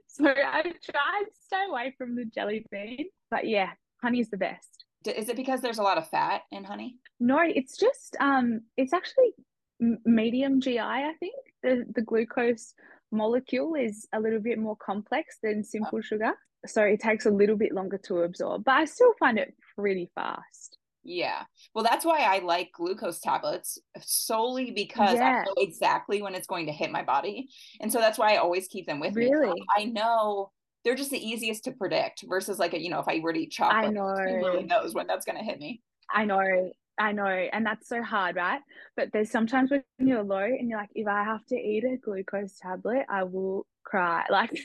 So 0.07 0.27
I 0.27 0.61
try 0.61 1.23
to 1.23 1.31
stay 1.45 1.65
away 1.69 1.93
from 1.97 2.15
the 2.15 2.25
jelly 2.25 2.65
bean. 2.71 3.05
But 3.29 3.47
yeah, 3.47 3.71
honey 4.01 4.19
is 4.19 4.29
the 4.29 4.37
best. 4.37 4.85
Is 5.05 5.29
it 5.29 5.35
because 5.35 5.61
there's 5.61 5.77
a 5.77 5.83
lot 5.83 5.97
of 5.97 6.09
fat 6.09 6.41
in 6.51 6.63
honey? 6.63 6.97
No, 7.19 7.39
it's 7.43 7.77
just 7.77 8.15
um 8.19 8.61
it's 8.75 8.93
actually 8.93 9.31
medium 9.79 10.61
GI, 10.61 10.79
I 10.79 11.13
think. 11.19 11.35
The 11.63 11.85
the 11.93 12.01
glucose 12.01 12.73
molecule 13.11 13.75
is 13.75 14.07
a 14.13 14.19
little 14.19 14.39
bit 14.39 14.59
more 14.59 14.75
complex 14.75 15.37
than 15.41 15.59
ah. 15.59 15.67
simple 15.67 15.99
oh. 15.99 16.01
sugar. 16.01 16.33
So 16.65 16.83
it 16.83 16.99
takes 16.99 17.25
a 17.25 17.31
little 17.31 17.55
bit 17.55 17.73
longer 17.73 17.99
to 18.05 18.21
absorb, 18.21 18.63
but 18.63 18.73
I 18.73 18.85
still 18.85 19.13
find 19.19 19.37
it 19.37 19.53
pretty 19.75 20.09
fast. 20.15 20.77
Yeah. 21.03 21.43
Well, 21.73 21.85
that's 21.85 22.03
why 22.03 22.19
I 22.19 22.39
like 22.39 22.71
glucose 22.73 23.19
tablets 23.19 23.79
solely 24.01 24.71
because 24.71 25.15
yeah. 25.15 25.23
I 25.23 25.45
know 25.45 25.53
exactly 25.57 26.21
when 26.21 26.35
it's 26.35 26.47
going 26.47 26.65
to 26.65 26.73
hit 26.73 26.91
my 26.91 27.03
body. 27.03 27.47
And 27.79 27.91
so 27.91 27.99
that's 27.99 28.17
why 28.17 28.33
I 28.33 28.37
always 28.37 28.67
keep 28.67 28.87
them 28.87 28.99
with 28.99 29.15
really? 29.15 29.31
me. 29.31 29.37
Really? 29.37 29.63
I 29.77 29.85
know 29.85 30.51
they're 30.83 30.95
just 30.95 31.11
the 31.11 31.25
easiest 31.25 31.63
to 31.63 31.71
predict 31.71 32.25
versus 32.27 32.59
like, 32.59 32.73
a, 32.73 32.81
you 32.81 32.89
know, 32.89 32.99
if 32.99 33.07
I 33.07 33.19
were 33.21 33.31
to 33.31 33.39
eat 33.39 33.51
chocolate, 33.51 33.85
I 33.85 33.89
know. 33.89 34.15
who 34.15 34.35
really 34.35 34.63
knows 34.63 34.93
when 34.93 35.07
that's 35.07 35.25
going 35.25 35.37
to 35.37 35.43
hit 35.43 35.59
me. 35.59 35.81
I 36.13 36.25
know. 36.25 36.71
I 36.99 37.11
know. 37.11 37.25
And 37.25 37.65
that's 37.65 37.87
so 37.87 38.01
hard, 38.01 38.35
right? 38.35 38.61
But 38.95 39.11
there's 39.13 39.31
sometimes 39.31 39.71
when 39.71 39.83
you're 39.99 40.23
low 40.23 40.37
and 40.37 40.69
you're 40.69 40.79
like, 40.79 40.89
if 40.95 41.07
I 41.07 41.23
have 41.23 41.45
to 41.47 41.55
eat 41.55 41.83
a 41.83 41.97
glucose 41.97 42.57
tablet, 42.59 43.05
I 43.09 43.23
will 43.23 43.65
cry. 43.83 44.25
Like 44.31 44.59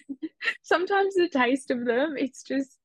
sometimes 0.62 1.14
the 1.14 1.28
taste 1.28 1.70
of 1.70 1.84
them, 1.84 2.16
it's 2.16 2.42
just, 2.42 2.78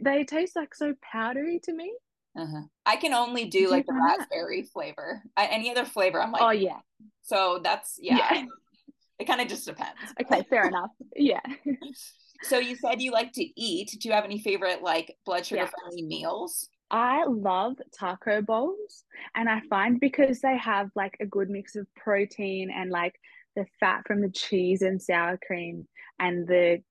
they 0.00 0.24
taste 0.24 0.56
like 0.56 0.74
so 0.74 0.94
powdery 1.02 1.60
to 1.64 1.72
me. 1.72 1.92
Uh-huh. 2.36 2.62
I 2.84 2.96
can 2.96 3.14
only 3.14 3.44
do, 3.46 3.70
like 3.70 3.86
the 3.86 3.94
raspberry 3.94 4.62
that? 4.62 4.70
flavor. 4.70 5.22
I, 5.36 5.46
any 5.46 5.70
other 5.70 5.84
flavor, 5.84 6.20
I'm 6.20 6.32
like, 6.32 6.42
oh 6.42 6.50
yeah. 6.50 6.80
So 7.22 7.60
that's 7.62 7.98
yeah. 8.00 8.18
yeah. 8.32 8.44
it 9.18 9.26
kind 9.26 9.40
of 9.40 9.48
just 9.48 9.66
depends. 9.66 10.00
Okay, 10.20 10.42
fair 10.50 10.66
enough. 10.66 10.90
Yeah. 11.14 11.40
so 12.42 12.58
you 12.58 12.74
said 12.76 13.00
you 13.00 13.12
like 13.12 13.32
to 13.34 13.60
eat. 13.60 13.96
Do 14.00 14.08
you 14.08 14.14
have 14.14 14.24
any 14.24 14.40
favorite 14.40 14.82
like 14.82 15.16
blood 15.24 15.46
sugar 15.46 15.68
friendly 15.68 16.02
yeah. 16.02 16.08
meals? 16.08 16.68
I 16.90 17.24
love 17.24 17.76
taco 17.98 18.42
bowls, 18.42 19.04
and 19.34 19.48
I 19.48 19.60
find 19.68 19.98
because 19.98 20.40
they 20.40 20.56
have 20.58 20.90
like 20.94 21.16
a 21.20 21.26
good 21.26 21.50
mix 21.50 21.76
of 21.76 21.86
protein 21.94 22.70
and 22.70 22.90
like 22.90 23.14
the 23.56 23.66
fat 23.80 24.02
from 24.06 24.20
the 24.20 24.30
cheese 24.30 24.82
and 24.82 25.00
sour 25.00 25.38
cream 25.46 25.86
and 26.18 26.46
the 26.46 26.82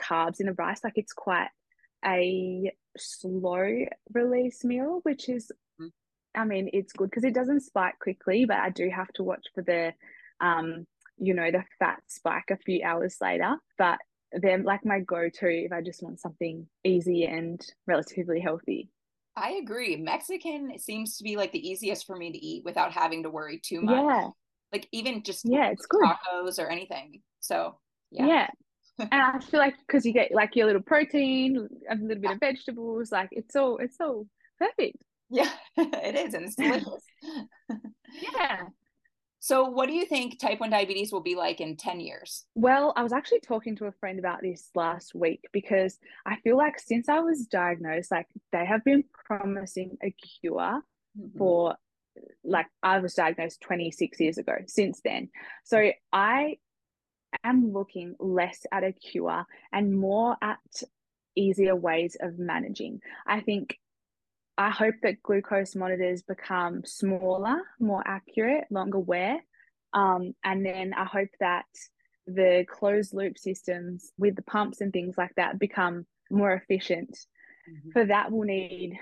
carbs 0.00 0.40
in 0.40 0.46
the 0.46 0.54
rice, 0.54 0.82
like 0.82 0.96
it's 0.96 1.12
quite 1.12 1.48
a 2.04 2.72
slow 2.96 3.84
release 4.12 4.64
meal, 4.64 5.00
which 5.02 5.28
is, 5.28 5.50
mm. 5.80 5.90
I 6.34 6.44
mean, 6.44 6.70
it's 6.72 6.92
good 6.92 7.10
because 7.10 7.24
it 7.24 7.34
doesn't 7.34 7.62
spike 7.62 7.98
quickly, 8.00 8.44
but 8.44 8.58
I 8.58 8.70
do 8.70 8.88
have 8.90 9.12
to 9.14 9.22
watch 9.22 9.46
for 9.54 9.62
the, 9.62 9.92
um, 10.40 10.86
you 11.18 11.34
know, 11.34 11.50
the 11.50 11.64
fat 11.78 12.02
spike 12.08 12.50
a 12.50 12.56
few 12.56 12.82
hours 12.84 13.16
later. 13.20 13.56
But 13.78 13.98
they're 14.32 14.62
like 14.62 14.84
my 14.84 15.00
go 15.00 15.28
to 15.28 15.46
if 15.46 15.72
I 15.72 15.80
just 15.80 16.02
want 16.02 16.20
something 16.20 16.66
easy 16.82 17.24
and 17.24 17.60
relatively 17.86 18.40
healthy. 18.40 18.88
I 19.36 19.52
agree. 19.62 19.96
Mexican 19.96 20.78
seems 20.78 21.16
to 21.18 21.24
be 21.24 21.36
like 21.36 21.52
the 21.52 21.68
easiest 21.68 22.06
for 22.06 22.16
me 22.16 22.30
to 22.30 22.38
eat 22.38 22.64
without 22.64 22.92
having 22.92 23.22
to 23.24 23.30
worry 23.30 23.60
too 23.62 23.80
much. 23.80 23.96
Yeah. 23.96 24.28
Like 24.72 24.88
even 24.92 25.22
just 25.22 25.42
yeah, 25.44 25.70
it's 25.70 25.86
good. 25.86 26.02
tacos 26.02 26.58
or 26.58 26.68
anything. 26.68 27.22
So 27.40 27.78
yeah. 28.10 28.26
Yeah 28.26 28.48
and 28.98 29.08
I 29.12 29.38
feel 29.40 29.60
like 29.60 29.74
because 29.86 30.06
you 30.06 30.12
get 30.12 30.32
like 30.32 30.54
your 30.54 30.66
little 30.66 30.82
protein, 30.82 31.68
a 31.90 31.96
little 31.96 32.22
bit 32.22 32.30
of 32.30 32.38
vegetables, 32.38 33.10
like 33.10 33.28
it's 33.32 33.56
all 33.56 33.78
it's 33.78 33.96
all 34.00 34.26
perfect. 34.58 34.98
Yeah, 35.30 35.50
it 35.76 36.14
is, 36.14 36.34
and 36.34 36.44
it's 36.44 36.54
delicious. 36.54 37.02
yeah. 38.22 38.62
So, 39.44 39.64
what 39.64 39.88
do 39.88 39.92
you 39.92 40.06
think 40.06 40.38
type 40.38 40.58
1 40.58 40.70
diabetes 40.70 41.12
will 41.12 41.20
be 41.20 41.34
like 41.34 41.60
in 41.60 41.76
10 41.76 42.00
years? 42.00 42.46
Well, 42.54 42.94
I 42.96 43.02
was 43.02 43.12
actually 43.12 43.40
talking 43.40 43.76
to 43.76 43.84
a 43.84 43.92
friend 43.92 44.18
about 44.18 44.40
this 44.40 44.70
last 44.74 45.14
week 45.14 45.44
because 45.52 45.98
I 46.24 46.36
feel 46.36 46.56
like 46.56 46.80
since 46.80 47.10
I 47.10 47.18
was 47.18 47.44
diagnosed, 47.44 48.10
like 48.10 48.26
they 48.52 48.64
have 48.64 48.82
been 48.84 49.04
promising 49.12 49.98
a 50.02 50.12
cure 50.12 50.80
mm-hmm. 51.20 51.36
for 51.36 51.76
like 52.42 52.68
I 52.82 53.00
was 53.00 53.12
diagnosed 53.12 53.60
26 53.60 54.18
years 54.18 54.38
ago 54.38 54.54
since 54.66 55.02
then. 55.04 55.28
So 55.64 55.90
I 56.10 56.56
am 57.44 57.70
looking 57.70 58.14
less 58.18 58.64
at 58.72 58.82
a 58.82 58.92
cure 58.92 59.44
and 59.74 59.94
more 59.94 60.38
at 60.40 60.56
easier 61.36 61.76
ways 61.76 62.16
of 62.18 62.38
managing. 62.38 63.00
I 63.26 63.42
think 63.42 63.76
I 64.56 64.70
hope 64.70 64.94
that 65.02 65.22
glucose 65.22 65.74
monitors 65.74 66.22
become 66.22 66.82
smaller, 66.84 67.56
more 67.80 68.02
accurate, 68.06 68.64
longer 68.70 68.98
wear. 68.98 69.38
Um, 69.92 70.34
and 70.44 70.64
then 70.64 70.92
I 70.94 71.04
hope 71.04 71.30
that 71.40 71.66
the 72.26 72.64
closed 72.68 73.14
loop 73.14 73.38
systems 73.38 74.12
with 74.16 74.36
the 74.36 74.42
pumps 74.42 74.80
and 74.80 74.92
things 74.92 75.16
like 75.18 75.34
that 75.36 75.58
become 75.58 76.06
more 76.30 76.52
efficient. 76.52 77.10
Mm-hmm. 77.68 77.90
For 77.90 78.06
that, 78.06 78.30
we'll 78.30 78.46
need 78.46 78.98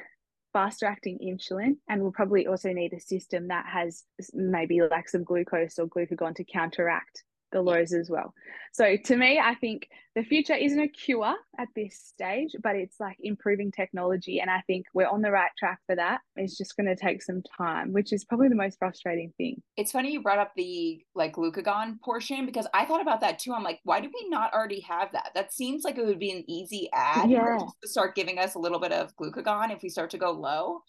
faster 0.53 0.87
acting 0.87 1.19
insulin 1.25 1.77
and 1.89 2.03
we'll 2.03 2.13
probably 2.13 2.47
also 2.47 2.73
need 2.73 2.93
a 2.93 3.01
system 3.01 3.49
that 3.49 3.65
has 3.67 4.05
maybe 4.35 4.81
like 4.83 5.09
some 5.09 5.25
glucose 5.25 5.79
or 5.79 5.87
glucagon 5.87 6.35
to 6.37 6.45
counteract 6.45 7.25
the 7.53 7.63
lows 7.63 7.93
as 7.93 8.11
well. 8.11 8.35
So 8.73 8.97
to 8.97 9.17
me, 9.17 9.39
I 9.39 9.55
think 9.55 9.89
the 10.15 10.23
future 10.23 10.55
isn't 10.55 10.81
a 10.81 10.89
cure 10.89 11.35
at 11.59 11.69
this 11.77 11.99
stage, 12.05 12.55
but 12.63 12.75
it's 12.75 12.99
like 12.99 13.17
improving 13.21 13.71
technology. 13.71 14.41
And 14.41 14.51
I 14.51 14.63
think 14.67 14.87
we're 14.95 15.09
on 15.09 15.23
the 15.23 15.31
right 15.31 15.51
track 15.59 15.79
for 15.87 15.95
that. 15.97 16.21
It's 16.37 16.57
just 16.57 16.77
going 16.77 16.87
to 16.87 16.97
take 16.97 17.23
some 17.23 17.43
time, 17.57 17.93
which 17.93 18.13
is 18.13 18.25
probably 18.25 18.49
the 18.49 18.55
most 18.55 18.79
frustrating 18.79 19.33
thing. 19.37 19.63
It's 19.77 19.93
funny 19.93 20.13
you 20.13 20.23
brought 20.23 20.39
up 20.39 20.53
the 20.57 21.03
like 21.15 21.35
glucagon 21.35 22.01
portion 22.01 22.47
because 22.47 22.67
I 22.75 22.87
thought 22.87 23.03
about 23.03 23.21
that 23.21 23.39
too. 23.39 23.53
I'm 23.53 23.63
like, 23.65 23.81
why 23.85 24.01
do 24.01 24.09
we 24.09 24.29
not 24.29 24.53
already 24.55 24.81
have 24.81 25.13
that? 25.13 25.31
That 25.35 25.53
seems 25.53 25.85
like 25.85 25.99
it 25.99 26.07
would 26.07 26.19
be 26.19 26.33
an 26.33 26.45
easy 26.49 26.89
add 26.95 27.31
yeah. 27.31 27.59
to 27.83 27.89
start 27.89 28.15
giving 28.15 28.39
us 28.39 28.55
a 28.55 28.59
little 28.59 28.81
bit 28.81 28.93
of 28.93 29.15
glucagon 29.17 29.71
if 29.71 29.83
we 29.83 29.89
start 29.91 30.11
to 30.11 30.19
go 30.19 30.31
low. 30.31 30.81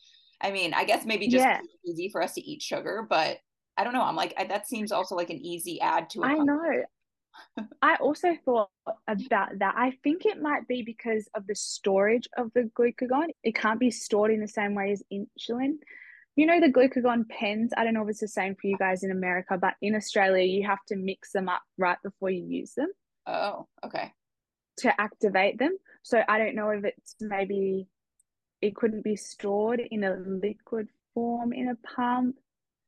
I 0.41 0.51
mean, 0.51 0.73
I 0.73 0.83
guess 0.83 1.05
maybe 1.05 1.27
just 1.27 1.45
yeah. 1.45 1.59
easy 1.85 2.09
for 2.09 2.21
us 2.21 2.33
to 2.33 2.41
eat 2.41 2.61
sugar, 2.61 3.05
but 3.09 3.37
I 3.77 3.83
don't 3.83 3.93
know. 3.93 4.03
I'm 4.03 4.15
like 4.15 4.33
I, 4.37 4.45
that 4.45 4.67
seems 4.67 4.91
also 4.91 5.15
like 5.15 5.29
an 5.29 5.39
easy 5.39 5.81
add 5.81 6.09
to. 6.11 6.23
I 6.23 6.35
know. 6.35 6.83
I 7.81 7.95
also 7.95 8.37
thought 8.45 8.69
about 9.07 9.59
that. 9.59 9.73
I 9.75 9.97
think 10.03 10.25
it 10.25 10.41
might 10.41 10.67
be 10.67 10.83
because 10.83 11.27
of 11.35 11.47
the 11.47 11.55
storage 11.55 12.27
of 12.37 12.51
the 12.53 12.69
glucagon. 12.77 13.27
It 13.43 13.55
can't 13.55 13.79
be 13.79 13.91
stored 13.91 14.31
in 14.31 14.39
the 14.39 14.47
same 14.47 14.75
way 14.75 14.91
as 14.91 15.03
insulin. 15.11 15.77
You 16.35 16.47
know 16.47 16.59
the 16.59 16.71
glucagon 16.71 17.27
pens. 17.29 17.71
I 17.77 17.83
don't 17.83 17.93
know 17.93 18.03
if 18.03 18.09
it's 18.09 18.19
the 18.19 18.27
same 18.27 18.55
for 18.55 18.67
you 18.67 18.77
guys 18.77 19.03
in 19.03 19.11
America, 19.11 19.57
but 19.59 19.75
in 19.81 19.95
Australia 19.95 20.43
you 20.43 20.65
have 20.67 20.83
to 20.87 20.95
mix 20.95 21.31
them 21.31 21.49
up 21.49 21.61
right 21.77 21.97
before 22.03 22.29
you 22.29 22.43
use 22.43 22.73
them. 22.73 22.89
Oh, 23.25 23.67
okay. 23.85 24.11
To 24.77 25.01
activate 25.01 25.59
them. 25.59 25.77
So 26.01 26.21
I 26.27 26.37
don't 26.37 26.55
know 26.55 26.69
if 26.69 26.83
it's 26.83 27.15
maybe 27.21 27.87
it 28.61 28.75
couldn't 28.75 29.03
be 29.03 29.15
stored 29.15 29.81
in 29.91 30.03
a 30.03 30.15
liquid 30.15 30.87
form 31.13 31.53
in 31.53 31.69
a 31.69 31.75
pump 31.95 32.35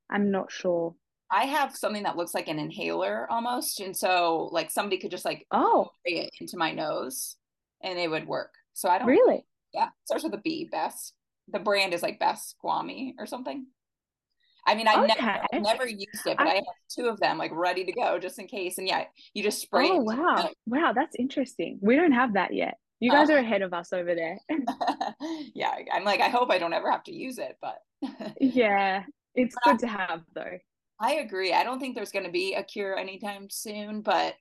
I'm 0.09 0.31
not 0.31 0.51
sure. 0.51 0.95
I 1.31 1.45
have 1.45 1.75
something 1.75 2.03
that 2.03 2.17
looks 2.17 2.33
like 2.33 2.47
an 2.47 2.59
inhaler 2.59 3.27
almost. 3.29 3.79
And 3.79 3.95
so 3.95 4.49
like 4.51 4.71
somebody 4.71 4.97
could 4.97 5.11
just 5.11 5.25
like 5.25 5.45
oh 5.51 5.89
it 6.03 6.29
into 6.39 6.57
my 6.57 6.71
nose 6.71 7.35
and 7.83 7.97
it 7.97 8.09
would 8.09 8.27
work. 8.27 8.53
So 8.73 8.89
I 8.89 8.99
don't 8.99 9.07
really 9.07 9.45
yeah. 9.75 9.89
Starts 10.05 10.23
with 10.23 10.33
a 10.33 10.41
B, 10.43 10.67
best. 10.71 11.13
The 11.51 11.59
brand 11.59 11.93
is 11.93 12.01
like 12.01 12.19
Baqsimi 12.19 13.13
or 13.19 13.25
something. 13.25 13.67
I 14.67 14.73
mean, 14.73 14.87
I 14.87 15.03
okay. 15.03 15.13
never 15.53 15.61
never 15.61 15.87
used 15.87 16.25
it, 16.25 16.37
but 16.37 16.47
I, 16.47 16.51
I, 16.51 16.55
have 16.55 16.63
two 16.89 17.05
of 17.07 17.19
them 17.19 17.37
like 17.37 17.51
ready 17.53 17.85
to 17.85 17.91
go 17.91 18.17
just 18.17 18.39
in 18.39 18.47
case. 18.47 18.79
And 18.79 18.87
yeah, 18.87 19.03
you 19.35 19.43
just 19.43 19.61
spray. 19.61 19.89
Oh 19.91 20.01
wow, 20.01 20.49
wow, 20.65 20.91
that's 20.95 21.15
interesting. 21.19 21.77
We 21.81 21.95
don't 21.95 22.13
have 22.13 22.33
that 22.33 22.51
yet. 22.51 22.77
You 22.99 23.11
guys 23.11 23.29
are 23.29 23.33
uh-huh. 23.33 23.45
ahead 23.45 23.61
of 23.61 23.73
us 23.73 23.93
over 23.93 24.15
there. 24.15 24.39
yeah, 25.53 25.71
I'm 25.93 26.03
like, 26.03 26.21
I 26.21 26.29
hope 26.29 26.49
I 26.49 26.57
don't 26.57 26.73
ever 26.73 26.89
have 26.89 27.03
to 27.03 27.13
use 27.13 27.37
it, 27.37 27.57
but 27.61 27.77
yeah, 28.41 29.03
it's 29.35 29.55
but 29.63 29.79
good 29.79 29.89
I, 29.89 29.95
to 29.95 29.97
have 29.97 30.21
though. 30.33 30.57
I 30.99 31.13
agree. 31.15 31.53
I 31.53 31.63
don't 31.63 31.79
think 31.79 31.95
there's 31.95 32.11
going 32.11 32.25
to 32.25 32.31
be 32.31 32.53
a 32.53 32.63
cure 32.63 32.97
anytime 32.97 33.49
soon, 33.49 34.01
but 34.01 34.35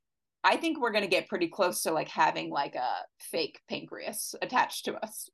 I 0.44 0.57
think 0.57 0.80
we're 0.80 0.92
going 0.92 1.04
to 1.04 1.11
get 1.11 1.28
pretty 1.28 1.48
close 1.48 1.83
to 1.83 1.90
like 1.90 2.09
having 2.09 2.50
like 2.50 2.74
a 2.74 2.90
fake 3.18 3.61
pancreas 3.68 4.35
attached 4.40 4.85
to 4.85 4.94
us. 4.94 5.28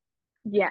Yeah, 0.45 0.71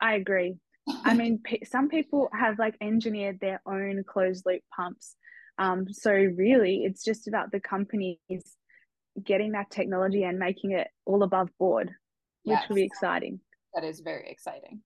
I 0.00 0.14
agree. 0.14 0.56
I 1.04 1.14
mean, 1.14 1.42
some 1.64 1.88
people 1.88 2.28
have 2.32 2.58
like 2.58 2.76
engineered 2.80 3.40
their 3.40 3.60
own 3.66 4.04
closed 4.06 4.44
loop 4.46 4.62
pumps. 4.74 5.16
Um, 5.58 5.86
so 5.90 6.12
really, 6.12 6.84
it's 6.84 7.04
just 7.04 7.28
about 7.28 7.50
the 7.50 7.60
companies 7.60 8.18
getting 9.22 9.52
that 9.52 9.70
technology 9.70 10.22
and 10.22 10.38
making 10.38 10.72
it 10.72 10.88
all 11.04 11.22
above 11.22 11.50
board, 11.58 11.90
yes. 12.44 12.62
which 12.62 12.68
will 12.68 12.76
be 12.76 12.84
exciting. 12.84 13.40
That 13.74 13.84
is 13.84 14.00
very 14.00 14.30
exciting. 14.30 14.80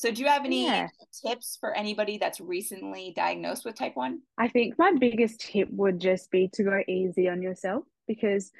So, 0.00 0.10
do 0.10 0.22
you 0.22 0.28
have 0.28 0.46
any 0.46 0.64
yeah. 0.64 0.88
tips 1.12 1.58
for 1.60 1.76
anybody 1.76 2.16
that's 2.16 2.40
recently 2.40 3.12
diagnosed 3.14 3.66
with 3.66 3.74
type 3.74 3.96
1? 3.96 4.18
I 4.38 4.48
think 4.48 4.78
my 4.78 4.94
biggest 4.98 5.40
tip 5.40 5.68
would 5.72 6.00
just 6.00 6.30
be 6.30 6.48
to 6.54 6.62
go 6.62 6.80
easy 6.88 7.28
on 7.28 7.42
yourself 7.42 7.84
because 8.08 8.50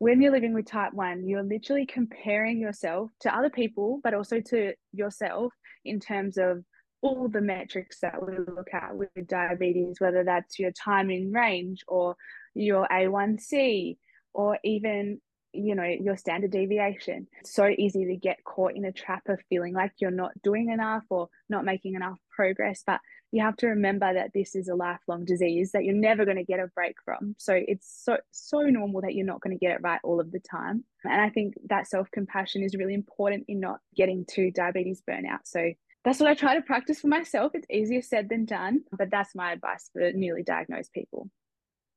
when 0.00 0.20
you're 0.20 0.32
living 0.32 0.52
with 0.52 0.66
type 0.66 0.92
1, 0.92 1.28
you're 1.28 1.44
literally 1.44 1.86
comparing 1.86 2.58
yourself 2.58 3.12
to 3.20 3.32
other 3.32 3.50
people, 3.50 4.00
but 4.02 4.14
also 4.14 4.40
to 4.40 4.72
yourself 4.92 5.52
in 5.84 6.00
terms 6.00 6.36
of 6.36 6.64
all 7.02 7.28
the 7.28 7.40
metrics 7.40 8.00
that 8.00 8.20
we 8.20 8.38
look 8.52 8.74
at 8.74 8.96
with 8.96 9.10
diabetes, 9.28 10.00
whether 10.00 10.24
that's 10.24 10.58
your 10.58 10.72
time 10.72 11.08
in 11.08 11.30
range 11.30 11.84
or 11.86 12.16
your 12.54 12.88
A1C 12.90 13.96
or 14.34 14.58
even 14.64 15.20
you 15.52 15.74
know 15.74 15.84
your 15.84 16.16
standard 16.16 16.50
deviation 16.50 17.26
it's 17.40 17.54
so 17.54 17.66
easy 17.66 18.04
to 18.06 18.16
get 18.16 18.42
caught 18.44 18.74
in 18.74 18.84
a 18.84 18.92
trap 18.92 19.22
of 19.28 19.40
feeling 19.48 19.74
like 19.74 19.92
you're 19.98 20.10
not 20.10 20.30
doing 20.42 20.70
enough 20.70 21.04
or 21.10 21.28
not 21.48 21.64
making 21.64 21.94
enough 21.94 22.18
progress 22.34 22.82
but 22.86 23.00
you 23.32 23.42
have 23.42 23.56
to 23.56 23.68
remember 23.68 24.12
that 24.12 24.30
this 24.34 24.54
is 24.54 24.68
a 24.68 24.74
lifelong 24.74 25.24
disease 25.24 25.72
that 25.72 25.84
you're 25.84 25.94
never 25.94 26.24
going 26.24 26.36
to 26.36 26.44
get 26.44 26.60
a 26.60 26.68
break 26.74 26.96
from 27.04 27.34
so 27.38 27.54
it's 27.56 28.02
so 28.04 28.16
so 28.30 28.60
normal 28.60 29.00
that 29.00 29.14
you're 29.14 29.26
not 29.26 29.40
going 29.40 29.56
to 29.56 29.64
get 29.64 29.74
it 29.74 29.82
right 29.82 30.00
all 30.04 30.20
of 30.20 30.30
the 30.32 30.40
time 30.40 30.84
and 31.04 31.20
i 31.20 31.28
think 31.28 31.54
that 31.68 31.86
self-compassion 31.86 32.62
is 32.62 32.76
really 32.76 32.94
important 32.94 33.44
in 33.48 33.60
not 33.60 33.80
getting 33.96 34.24
to 34.26 34.50
diabetes 34.50 35.02
burnout 35.08 35.40
so 35.44 35.70
that's 36.04 36.18
what 36.18 36.30
I 36.30 36.34
try 36.34 36.54
to 36.54 36.62
practice 36.62 37.00
for 37.00 37.08
myself. 37.08 37.52
It's 37.54 37.66
easier 37.70 38.00
said 38.00 38.28
than 38.30 38.46
done, 38.46 38.84
but 38.90 39.10
that's 39.10 39.34
my 39.34 39.52
advice 39.52 39.90
for 39.92 40.12
newly 40.12 40.42
diagnosed 40.42 40.92
people. 40.92 41.28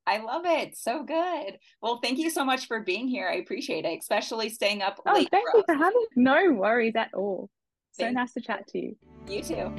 I 0.06 0.20
love 0.20 0.44
it. 0.46 0.78
So 0.78 1.04
good. 1.04 1.58
Well, 1.82 2.00
thank 2.04 2.20
you 2.20 2.30
so 2.30 2.44
much 2.44 2.68
for 2.68 2.82
being 2.82 3.08
here. 3.08 3.30
I 3.30 3.36
appreciate 3.36 3.86
it, 3.86 4.00
especially 4.00 4.50
staying 4.50 4.82
up 4.82 5.00
oh, 5.06 5.14
late. 5.14 5.30
Thank 5.32 5.46
you 5.54 5.64
for 5.66 5.76
having 5.76 6.06
me. 6.16 6.24
No 6.24 6.52
worries 6.52 6.96
at 6.96 7.14
all. 7.14 7.50
So 7.92 8.04
thank 8.04 8.16
nice 8.16 8.34
to 8.34 8.42
chat 8.42 8.68
to 8.70 8.80
you. 8.80 8.96
You 9.28 9.42
too. 9.42 9.74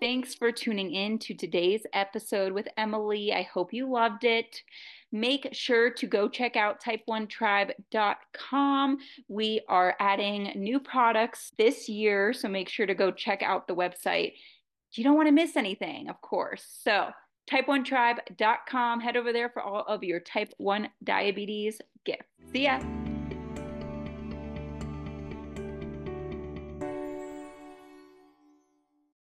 Thanks 0.00 0.36
for 0.36 0.52
tuning 0.52 0.94
in 0.94 1.18
to 1.18 1.34
today's 1.34 1.84
episode 1.92 2.52
with 2.52 2.68
Emily. 2.76 3.32
I 3.32 3.42
hope 3.42 3.72
you 3.72 3.90
loved 3.90 4.22
it. 4.22 4.62
Make 5.10 5.48
sure 5.52 5.90
to 5.90 6.06
go 6.06 6.28
check 6.28 6.54
out 6.54 6.80
type1tribe.com. 6.80 8.98
We 9.26 9.60
are 9.68 9.96
adding 9.98 10.52
new 10.54 10.78
products 10.78 11.50
this 11.58 11.88
year, 11.88 12.32
so 12.32 12.48
make 12.48 12.68
sure 12.68 12.86
to 12.86 12.94
go 12.94 13.10
check 13.10 13.42
out 13.42 13.66
the 13.66 13.74
website 13.74 14.34
you 14.92 15.04
don't 15.04 15.16
want 15.16 15.28
to 15.28 15.32
miss 15.32 15.56
anything, 15.56 16.08
of 16.08 16.20
course. 16.20 16.64
So, 16.82 17.10
type1tribe.com. 17.50 19.00
Head 19.00 19.16
over 19.16 19.32
there 19.32 19.48
for 19.48 19.62
all 19.62 19.84
of 19.86 20.02
your 20.02 20.20
type 20.20 20.52
1 20.58 20.88
diabetes 21.04 21.80
gifts. 22.04 22.24
See 22.52 22.64
ya. 22.64 22.80